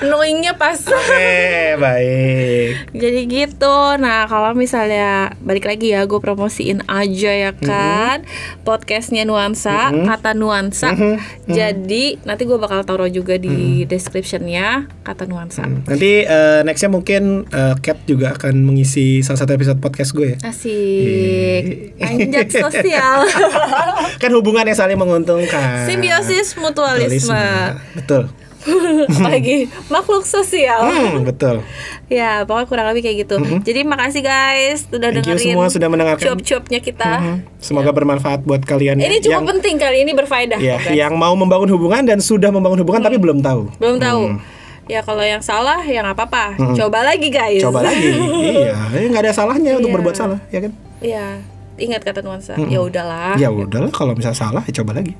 annoyingnya 0.05 0.53
pas. 0.61 0.77
Oke, 0.85 1.73
baik. 1.81 2.93
Jadi 2.93 3.19
gitu. 3.25 3.77
Nah, 3.97 4.29
kalau 4.29 4.53
misalnya 4.53 5.33
balik 5.41 5.65
lagi 5.65 5.97
ya, 5.97 6.05
gue 6.05 6.19
promosiin 6.21 6.85
aja 6.85 7.31
ya 7.33 7.51
kan 7.57 8.21
podcastnya 8.61 9.25
nuansa, 9.25 9.89
kata 9.89 10.37
nuansa. 10.37 10.93
Jadi 11.49 12.21
nanti 12.29 12.45
gue 12.45 12.61
bakal 12.61 12.85
taruh 12.85 13.09
juga 13.09 13.41
di 13.41 13.89
descriptionnya 13.89 14.85
kata 15.01 15.25
nuansa. 15.25 15.65
Nanti 15.65 16.29
uh, 16.29 16.61
nextnya 16.61 16.93
mungkin 16.93 17.49
uh, 17.49 17.73
Cat 17.81 18.05
juga 18.05 18.37
akan 18.37 18.61
mengisi 18.61 19.25
salah 19.25 19.41
satu 19.41 19.57
episode 19.57 19.81
podcast 19.81 20.13
gue 20.13 20.37
ya. 20.37 20.37
Asik. 20.45 21.38
Anjat 21.97 22.47
sosial. 22.49 23.17
kan 24.21 24.31
hubungannya 24.31 24.73
saling 24.73 24.95
menguntungkan. 24.95 25.85
Simbiosis 25.85 26.55
mutualisme. 26.55 27.45
Betul. 27.95 28.29
Apalagi 29.09 29.71
makhluk 29.87 30.27
sosial. 30.27 30.83
Hmm, 30.83 31.23
betul. 31.23 31.63
Ya, 32.11 32.43
pokoknya 32.43 32.67
kurang 32.67 32.85
lebih 32.91 33.01
kayak 33.01 33.17
gitu. 33.23 33.35
Jadi 33.39 33.87
makasih 33.87 34.19
guys 34.19 34.83
udah 34.89 35.09
Thank 35.09 35.23
you 35.25 35.35
dengerin 35.35 35.55
semua 35.55 35.65
sudah 35.71 35.87
mendengarkan. 35.87 36.23
cuap-cuapnya 36.27 36.79
kita. 36.83 37.11
Hmm, 37.17 37.37
Semoga 37.57 37.95
bermanfaat 37.95 38.43
buat 38.43 38.59
kalian 38.61 38.99
Ini 38.99 39.23
yang 39.23 39.23
cukup 39.23 39.55
penting 39.55 39.79
kali 39.79 40.03
ini 40.03 40.11
berfaedah. 40.11 40.59
ya, 40.59 40.75
guys. 40.75 40.91
yang 40.91 41.15
mau 41.15 41.31
membangun 41.33 41.71
hubungan 41.71 42.03
dan 42.03 42.19
sudah 42.19 42.51
membangun 42.51 42.83
hubungan 42.83 42.99
tapi 42.99 43.15
belum 43.15 43.39
tahu. 43.39 43.71
Belum 43.79 43.95
tahu. 43.95 44.21
Ya 44.89 45.05
kalau 45.05 45.21
yang 45.21 45.39
salah 45.39 45.79
ya 45.85 46.01
nggak 46.01 46.17
apa-apa. 46.17 46.57
Coba 46.75 47.05
lagi 47.05 47.29
guys. 47.29 47.61
Coba 47.61 47.85
lagi. 47.85 48.09
iya, 48.57 48.73
nggak 49.07 49.23
ada 49.23 49.31
salahnya 49.31 49.77
untuk 49.77 49.87
Iya. 49.87 49.95
berbuat 49.95 50.15
salah, 50.17 50.39
ya 50.49 50.65
kan? 50.65 50.73
Iya. 50.99 51.41
Ingat 51.79 52.03
kata 52.03 52.19
nuansa. 52.19 52.59
Ya 52.67 52.83
udahlah. 52.83 53.39
Ya 53.39 53.47
udahlah 53.47 53.87
kalau 53.95 54.11
misalnya 54.11 54.35
salah 54.35 54.63
ya 54.67 54.83
coba 54.83 54.99
lagi. 54.99 55.15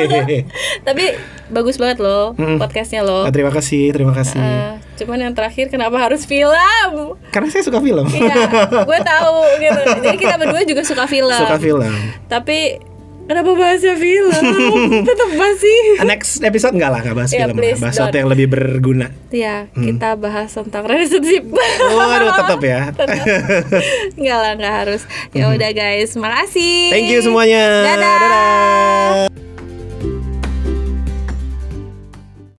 Tapi 0.88 1.04
bagus 1.52 1.76
banget 1.76 2.00
loh 2.00 2.32
podcastnya 2.56 3.04
loh. 3.04 3.28
Ah, 3.28 3.32
terima 3.32 3.52
kasih, 3.52 3.92
terima 3.92 4.16
kasih. 4.16 4.40
Eh, 4.40 4.72
cuman 5.04 5.28
yang 5.28 5.34
terakhir 5.36 5.68
kenapa 5.68 6.00
harus 6.00 6.24
film? 6.24 7.20
Karena 7.28 7.48
saya 7.52 7.68
suka 7.68 7.84
film. 7.84 8.08
Iya, 8.08 8.48
gue 8.80 8.98
tahu 9.04 9.36
gitu. 9.60 9.80
Jadi 10.08 10.16
kita 10.16 10.40
berdua 10.40 10.64
juga 10.64 10.82
suka 10.88 11.04
film. 11.04 11.36
suka 11.36 11.60
film. 11.60 11.92
Tapi 12.32 12.80
kenapa 13.24 13.50
bahasnya 13.52 13.94
film? 13.94 14.42
Tetap 15.08 15.30
masih. 15.34 15.78
Next 16.02 16.40
episode 16.40 16.74
enggak 16.74 16.90
lah, 16.92 17.00
enggak 17.00 17.16
bahas 17.16 17.30
Ya, 17.30 17.38
film, 17.44 17.50
lah. 17.50 17.60
please 17.60 17.80
bahas 17.80 17.94
sesuatu 17.94 18.16
yang 18.16 18.28
lebih 18.28 18.46
berguna. 18.48 19.06
Ya, 19.28 19.66
kita 19.72 20.14
bahas 20.14 20.50
tentang 20.50 20.84
relationship. 20.84 21.42
Waduh, 21.90 22.32
tetap 22.34 22.60
ya. 22.60 22.80
Enggak 24.18 24.38
lah, 24.38 24.50
enggak 24.54 24.74
harus. 24.84 25.02
Ya 25.30 25.50
udah 25.50 25.70
guys, 25.72 26.14
makasih. 26.14 26.92
Thank 26.92 27.10
you 27.10 27.20
semuanya. 27.20 27.62
Dadah. 27.82 28.16
Dadah. 28.20 29.53